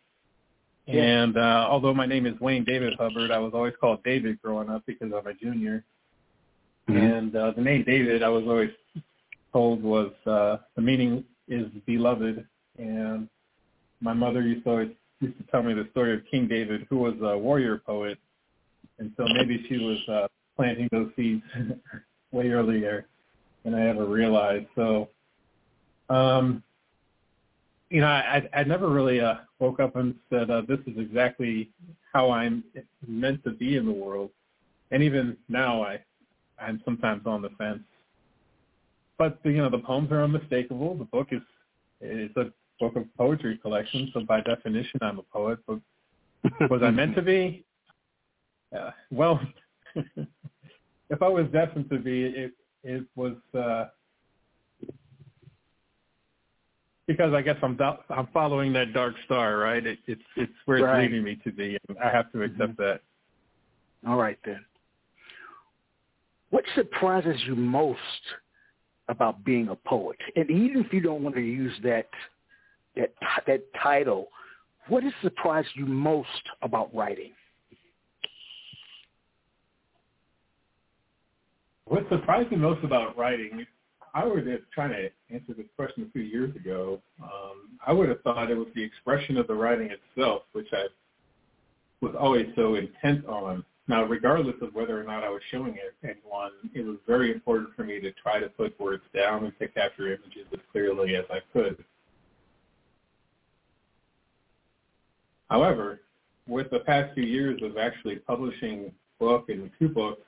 [0.85, 1.03] Yeah.
[1.03, 4.69] And uh, although my name is Wayne David Hubbard, I was always called David growing
[4.69, 5.83] up because I'm a junior.
[6.89, 6.97] Mm-hmm.
[6.97, 8.71] And uh, the name David, I was always
[9.51, 12.45] told was uh, the meaning is beloved,
[12.77, 13.27] and
[14.01, 14.89] my mother used to always
[15.19, 18.17] used to tell me the story of King David, who was a warrior poet,
[18.99, 21.43] and so maybe she was uh, planting those seeds
[22.31, 23.07] way earlier
[23.63, 24.67] than I ever realized.
[24.75, 25.09] So,
[26.09, 26.63] um,
[27.89, 31.71] you know, I I never really uh, woke up and said uh, this is exactly
[32.13, 32.63] how I'm
[33.07, 34.29] meant to be in the world,
[34.91, 35.99] and even now I
[36.61, 37.83] I'm sometimes on the fence
[39.19, 40.95] but you know the poems are unmistakable.
[40.95, 41.41] The book is
[42.01, 45.59] it's a book of poetry collection, so by definition, I'm a poet.
[45.67, 45.79] But
[46.71, 47.63] was I meant to be?
[48.71, 49.41] Uh, well,
[49.95, 52.51] if I was destined to be, it
[52.83, 53.85] it was uh,
[57.07, 59.83] because I guess I'm do- I'm following that dark star, right?
[59.83, 61.79] It, it's it's where it's leading me to be.
[61.99, 62.83] I have to accept mm-hmm.
[62.83, 63.01] that.
[64.07, 64.63] All right then.
[66.51, 67.97] What surprises you most
[69.09, 70.17] about being a poet.
[70.35, 72.07] And even if you don't want to use that
[72.95, 73.13] that
[73.47, 74.29] that title,
[74.87, 76.27] what has surprised you most
[76.61, 77.31] about writing?
[81.85, 83.65] What surprised me most about writing,
[84.13, 87.01] I would have trying to answer this question a few years ago.
[87.21, 90.85] Um, I would have thought it was the expression of the writing itself, which I
[92.01, 95.95] was always so intent on now, regardless of whether or not I was showing it
[96.03, 99.67] anyone, it was very important for me to try to put words down and to
[99.67, 101.83] capture images as clearly as I could.
[105.49, 106.01] However,
[106.47, 110.21] with the past few years of actually publishing book and two books,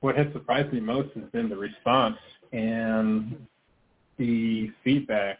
[0.00, 2.16] what has surprised me most has been the response
[2.54, 3.46] and
[4.16, 5.38] the feedback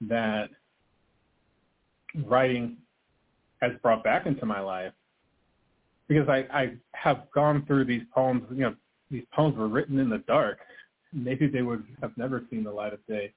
[0.00, 0.48] that
[2.24, 2.78] writing
[3.60, 4.94] has brought back into my life
[6.14, 8.74] because I, I have gone through these poems, you know,
[9.10, 10.58] these poems were written in the dark.
[11.12, 13.32] Maybe they would have never seen the light of day.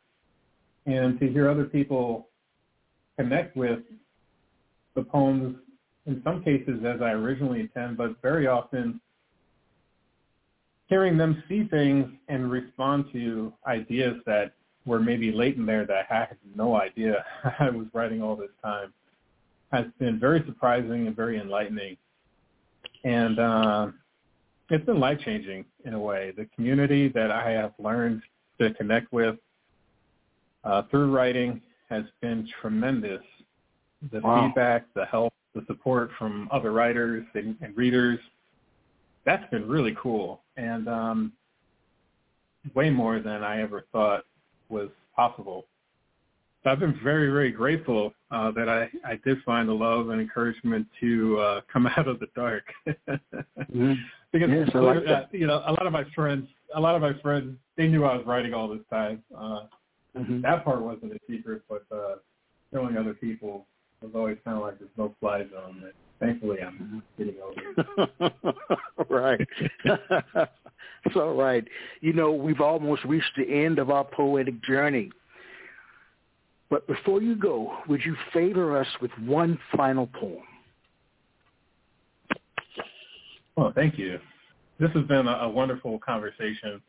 [0.86, 2.30] And to hear other people
[3.18, 3.80] connect with
[4.96, 5.58] the poems,
[6.06, 9.02] in some cases as I originally intend, but very often
[10.86, 14.54] hearing them see things and respond to ideas that
[14.86, 17.26] were maybe latent there that I had no idea
[17.60, 18.94] I was writing all this time
[19.72, 21.98] has been very surprising and very enlightening.
[23.08, 23.88] And uh,
[24.70, 26.34] it's been life-changing in a way.
[26.36, 28.22] The community that I have learned
[28.60, 29.38] to connect with
[30.66, 33.22] uh, through writing has been tremendous.
[34.12, 34.48] The wow.
[34.48, 38.20] feedback, the help, the support from other writers and, and readers,
[39.26, 40.42] that's been really cool.
[40.58, 41.32] And um,
[42.74, 44.26] way more than I ever thought
[44.68, 45.66] was possible.
[46.68, 50.20] So I've been very, very grateful uh, that I, I did find the love and
[50.20, 52.66] encouragement to uh, come out of the dark.
[52.86, 53.94] mm-hmm.
[54.34, 56.46] Because yes, like uh, you know, a lot of my friends,
[56.76, 59.24] a lot of my friends, they knew I was writing all this time.
[59.34, 59.62] Uh,
[60.18, 60.42] mm-hmm.
[60.42, 62.16] That part wasn't a secret, but uh,
[62.74, 63.66] showing other people
[64.02, 65.82] was always kind of like this no-fly zone.
[65.82, 67.24] That thankfully, I'm mm-hmm.
[67.24, 67.42] getting
[68.20, 68.34] over.
[69.10, 69.48] right.
[71.14, 71.66] so right.
[72.02, 75.12] You know, we've almost reached the end of our poetic journey.
[76.70, 80.44] But before you go, would you favor us with one final poem?
[83.56, 84.20] Well, thank you.
[84.80, 86.80] This has been a, wonderful conversation,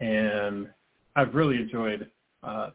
[0.00, 0.68] and
[1.16, 2.10] I've really enjoyed.
[2.42, 2.70] Uh,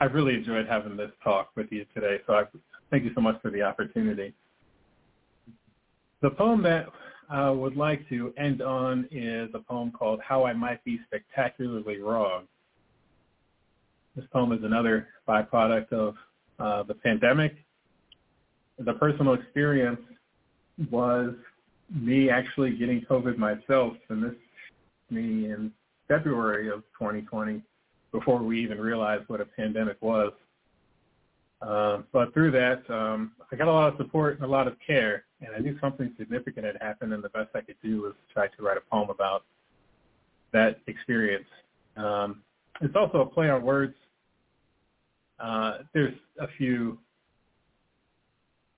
[0.00, 2.20] I've really enjoyed having this talk with you today.
[2.26, 2.44] So I
[2.90, 4.32] thank you so much for the opportunity.
[6.22, 6.86] The poem that
[7.28, 11.98] I would like to end on is a poem called "How I Might Be Spectacularly
[11.98, 12.46] Wrong."
[14.16, 16.14] This poem is another byproduct of
[16.58, 17.54] uh, the pandemic.
[18.78, 20.00] The personal experience
[20.90, 21.34] was
[21.90, 24.34] me actually getting COVID myself, and this
[25.10, 25.72] me in
[26.08, 27.62] February of 2020,
[28.12, 30.32] before we even realized what a pandemic was.
[31.62, 34.76] Uh, but through that, um, I got a lot of support and a lot of
[34.84, 38.14] care, and I knew something significant had happened, and the best I could do was
[38.32, 39.44] try to write a poem about
[40.52, 41.46] that experience.
[41.96, 42.42] Um,
[42.80, 43.94] it's also a play on words.
[45.38, 46.98] Uh, there's a few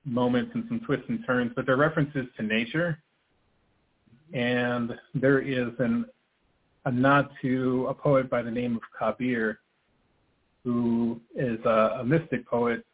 [0.05, 2.99] moments and some twists and turns, but they're references to nature.
[4.33, 6.07] And there is an,
[6.85, 9.59] a nod to a poet by the name of Kabir,
[10.65, 12.85] who is a, a mystic poet,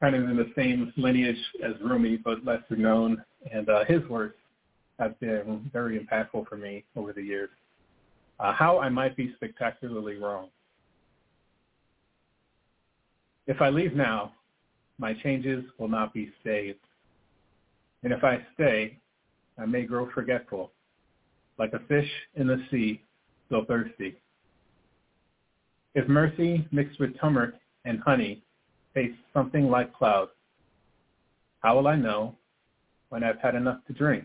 [0.00, 3.22] kind of in the same lineage as Rumi, but lesser known.
[3.52, 4.36] And uh, his works
[4.98, 7.50] have been very impactful for me over the years.
[8.42, 10.48] Uh, how I might be spectacularly wrong.
[13.46, 14.32] If I leave now,
[14.98, 16.80] my changes will not be saved.
[18.02, 18.98] And if I stay,
[19.58, 20.72] I may grow forgetful,
[21.56, 23.00] like a fish in the sea,
[23.46, 24.16] still thirsty.
[25.94, 28.42] If mercy mixed with turmeric and honey
[28.92, 30.28] tastes something like cloud,
[31.60, 32.34] how will I know
[33.10, 34.24] when I've had enough to drink?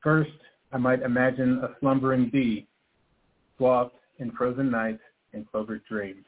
[0.00, 0.30] First,
[0.72, 2.68] I might imagine a slumbering bee,
[3.56, 5.00] swathed in frozen night
[5.32, 6.24] and clovered dreams.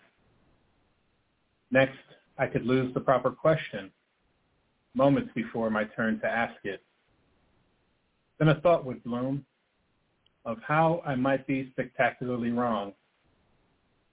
[1.71, 1.99] Next,
[2.39, 3.91] I could lose the proper question
[4.95, 6.83] moments before my turn to ask it.
[8.39, 9.45] Then a thought would bloom
[10.45, 12.93] of how I might be spectacularly wrong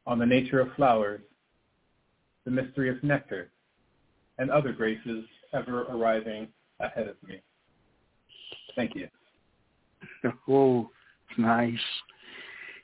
[0.06, 1.22] on the nature of flowers,
[2.46, 3.52] the mystery of nectar,
[4.38, 6.48] and other graces ever arriving
[6.80, 7.42] ahead of me.
[8.76, 9.10] Thank you.
[10.50, 10.90] Oh,
[11.38, 11.74] nice.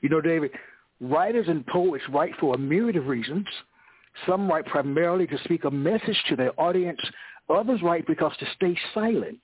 [0.00, 0.52] You know, David,
[1.00, 3.46] writers and poets write for a myriad of reasons.
[4.26, 7.00] Some write primarily to speak a message to their audience.
[7.48, 9.38] Others write because to stay silent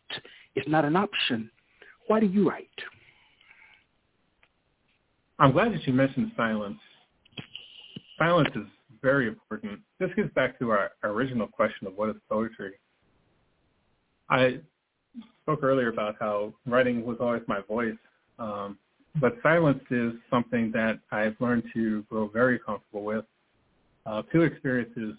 [0.54, 1.50] is not an option.
[2.06, 2.68] Why do you write?
[5.38, 6.78] I'm glad that you mentioned silence.
[8.18, 8.66] Silence is
[9.02, 9.80] very important.
[9.98, 12.72] This gets back to our original question of what is poetry.
[14.30, 14.60] I
[15.42, 17.96] spoke earlier about how writing was always my voice,
[18.38, 18.78] um,
[19.20, 23.24] but silence is something that I've learned to grow very comfortable with.
[24.06, 25.14] Uh, two experiences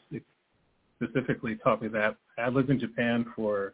[1.01, 2.15] specifically taught me that.
[2.37, 3.73] I lived in Japan for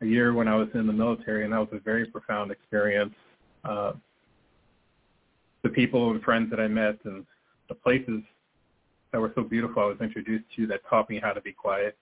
[0.00, 3.14] a year when I was in the military, and that was a very profound experience.
[3.64, 3.92] Uh,
[5.62, 7.26] the people and friends that I met and
[7.68, 8.22] the places
[9.12, 11.96] that were so beautiful I was introduced to that taught me how to be quiet.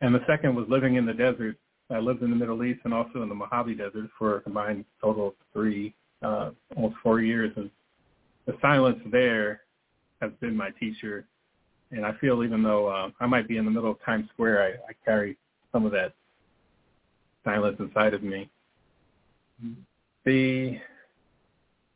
[0.00, 1.56] And the second was living in the desert.
[1.90, 4.84] I lived in the Middle East and also in the Mojave Desert for a combined
[5.00, 7.52] total of three, uh, almost four years.
[7.56, 7.70] And
[8.46, 9.60] the silence there
[10.20, 11.26] has been my teacher.
[11.92, 14.62] And I feel even though uh, I might be in the middle of Times Square,
[14.62, 15.36] I, I carry
[15.72, 16.14] some of that
[17.44, 18.50] silence inside of me.
[20.24, 20.78] The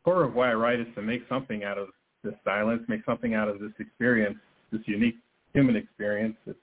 [0.04, 1.88] core of why I write is to make something out of
[2.22, 4.38] this silence, make something out of this experience,
[4.70, 5.16] this unique
[5.52, 6.36] human experience.
[6.46, 6.58] It's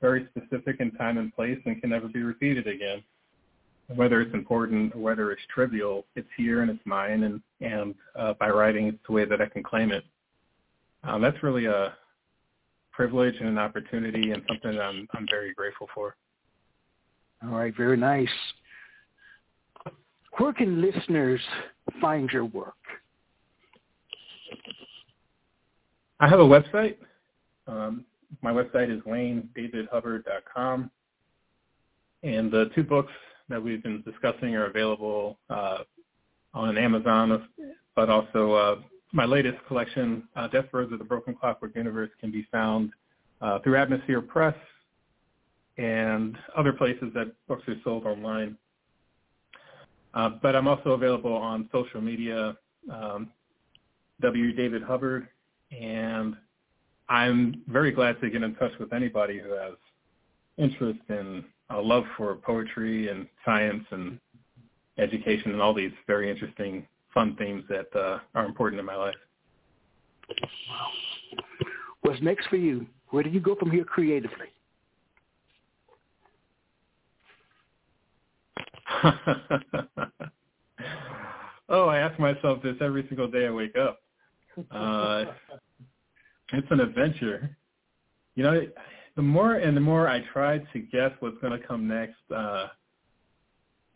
[0.00, 3.02] very specific in time and place and can never be repeated again.
[3.94, 8.34] whether it's important or whether it's trivial, it's here and it's mine, and and uh,
[8.38, 10.04] by writing, it's the way that I can claim it.
[11.04, 11.94] Um, that's really a
[12.92, 16.16] privilege and an opportunity, and something that I'm I'm very grateful for.
[17.42, 18.28] All right, very nice.
[20.36, 21.40] Where can listeners
[22.00, 22.74] find your work?
[26.20, 26.96] I have a website.
[27.66, 28.04] Um,
[28.42, 30.90] my website is waynedavidhubbard.com.
[32.22, 33.12] And the two books
[33.48, 35.78] that we've been discussing are available uh,
[36.54, 37.48] on Amazon,
[37.94, 38.76] but also uh,
[39.12, 42.90] my latest collection, uh, Death Throes of the Broken Clockwork Universe, can be found
[43.40, 44.56] uh, through Atmosphere Press
[45.78, 48.56] and other places that books are sold online.
[50.14, 52.56] Uh, but I'm also available on social media,
[52.92, 53.30] um,
[54.20, 54.52] W.
[54.52, 55.28] David Hubbard,
[55.70, 56.36] and
[57.08, 59.74] I'm very glad to get in touch with anybody who has
[60.58, 64.18] interest in a love for poetry and science and
[64.98, 69.14] education and all these very interesting, fun themes that uh, are important in my life.
[70.28, 70.88] Wow.
[72.02, 72.86] What's next for you?
[73.10, 74.46] Where do you go from here creatively?
[81.68, 84.00] oh, I ask myself this every single day I wake up.
[84.70, 85.26] Uh,
[86.52, 87.56] it's an adventure.
[88.34, 88.66] You know,
[89.16, 92.68] the more and the more I try to guess what's going to come next, uh,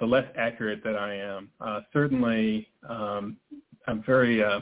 [0.00, 1.48] the less accurate that I am.
[1.60, 3.36] Uh, certainly, um,
[3.86, 4.60] I'm very, uh,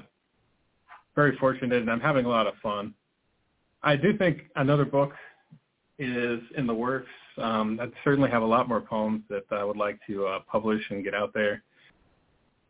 [1.15, 2.95] very fortunate, and I'm having a lot of fun.
[3.83, 5.13] I do think another book
[5.99, 7.09] is in the works.
[7.39, 10.83] Um, I certainly have a lot more poems that I would like to uh, publish
[10.91, 11.63] and get out there.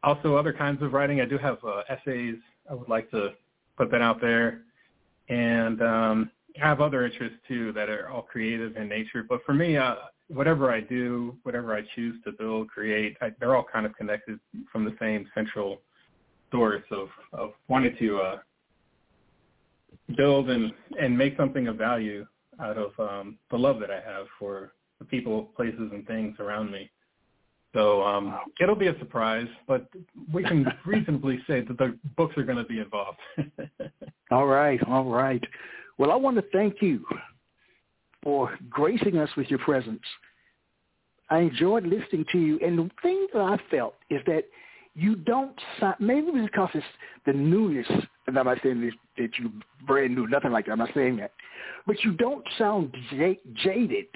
[0.03, 1.21] Also, other kinds of writing.
[1.21, 2.37] I do have uh, essays.
[2.71, 3.31] I would like to
[3.77, 4.63] put that out there,
[5.31, 6.31] and um,
[6.61, 9.25] I have other interests too that are all creative in nature.
[9.27, 9.95] But for me, uh,
[10.29, 14.39] whatever I do, whatever I choose to build, create, I, they're all kind of connected
[14.71, 15.81] from the same central
[16.51, 18.39] source of of wanting to uh,
[20.17, 22.27] build and and make something of value
[22.61, 26.71] out of um, the love that I have for the people, places, and things around
[26.71, 26.91] me.
[27.73, 29.87] So um, it'll be a surprise, but
[30.33, 33.19] we can reasonably say that the books are going to be involved.
[34.31, 35.43] all right, all right.
[35.99, 37.05] Well, I want to thank you
[38.23, 40.03] for gracing us with your presence.
[41.31, 44.45] I enjoyed listening to you, and the thing that I felt is that
[44.95, 45.57] you don't
[46.01, 46.85] maybe because it's
[47.27, 47.87] the newness,
[48.27, 49.53] and I'm not saying this, that you
[49.87, 51.33] brand new, nothing like that, I'm not saying that,
[51.87, 54.07] but you don't sound j- jaded,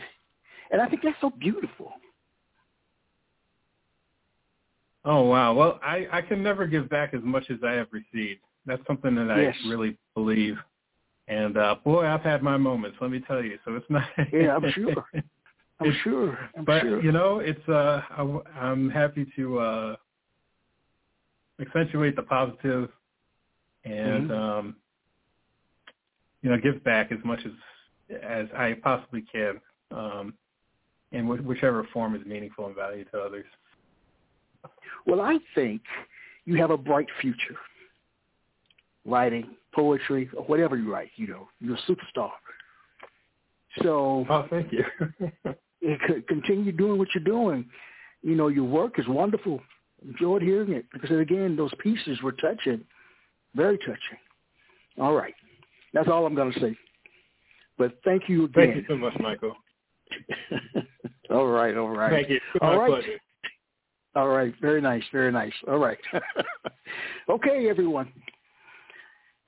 [0.70, 1.92] and I think that's so beautiful.
[5.04, 5.52] Oh wow!
[5.54, 8.40] Well, I I can never give back as much as I have received.
[8.66, 9.56] That's something that I yes.
[9.68, 10.56] really believe.
[11.28, 12.98] And uh boy, I've had my moments.
[13.00, 13.58] Let me tell you.
[13.64, 14.04] So it's not.
[14.32, 15.04] yeah, I'm sure.
[15.80, 16.38] I'm sure.
[16.56, 17.02] I'm but sure.
[17.02, 19.96] you know, it's uh I, I'm happy to uh
[21.60, 22.90] accentuate the positive
[23.84, 24.32] and mm-hmm.
[24.32, 24.76] um
[26.42, 27.52] you know give back as much as
[28.22, 29.60] as I possibly can
[29.90, 30.34] um
[31.12, 33.46] in wh- whichever form is meaningful and value to others.
[35.06, 35.82] Well, I think
[36.44, 37.56] you have a bright future
[39.04, 41.10] writing poetry or whatever you write.
[41.16, 42.30] You know, you're a superstar.
[43.82, 44.84] So, oh, thank you.
[46.28, 47.66] continue doing what you're doing.
[48.22, 49.60] You know, your work is wonderful.
[50.06, 50.86] Enjoyed hearing it.
[50.92, 52.84] Because again, those pieces were touching,
[53.54, 54.18] very touching.
[54.98, 55.34] All right,
[55.92, 56.76] that's all I'm going to say.
[57.76, 58.72] But thank you again.
[58.72, 59.54] Thank you so much, Michael.
[61.30, 62.12] all right, all right.
[62.12, 62.40] Thank you.
[62.60, 62.90] All right.
[62.90, 63.18] Pleasure.
[64.16, 65.52] All right, very nice, very nice.
[65.66, 65.98] All right.
[67.28, 68.12] okay, everyone.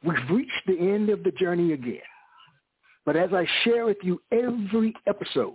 [0.06, 1.98] We've reached the end of the journey again.
[3.04, 5.54] But as I share with you every episode,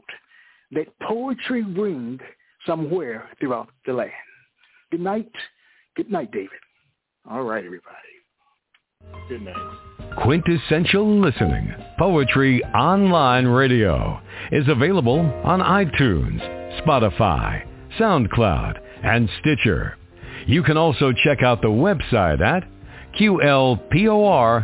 [0.71, 2.19] let poetry ring
[2.65, 4.11] somewhere throughout the land.
[4.91, 5.31] Good night.
[5.95, 6.49] Good night, David.
[7.29, 7.95] All right, everybody.
[9.29, 9.55] Good night.
[10.23, 14.21] Quintessential Listening, Poetry Online Radio,
[14.51, 16.41] is available on iTunes,
[16.81, 17.65] Spotify,
[17.97, 19.97] SoundCloud, and Stitcher.
[20.47, 22.63] You can also check out the website at
[23.13, 24.61] qlpor.com.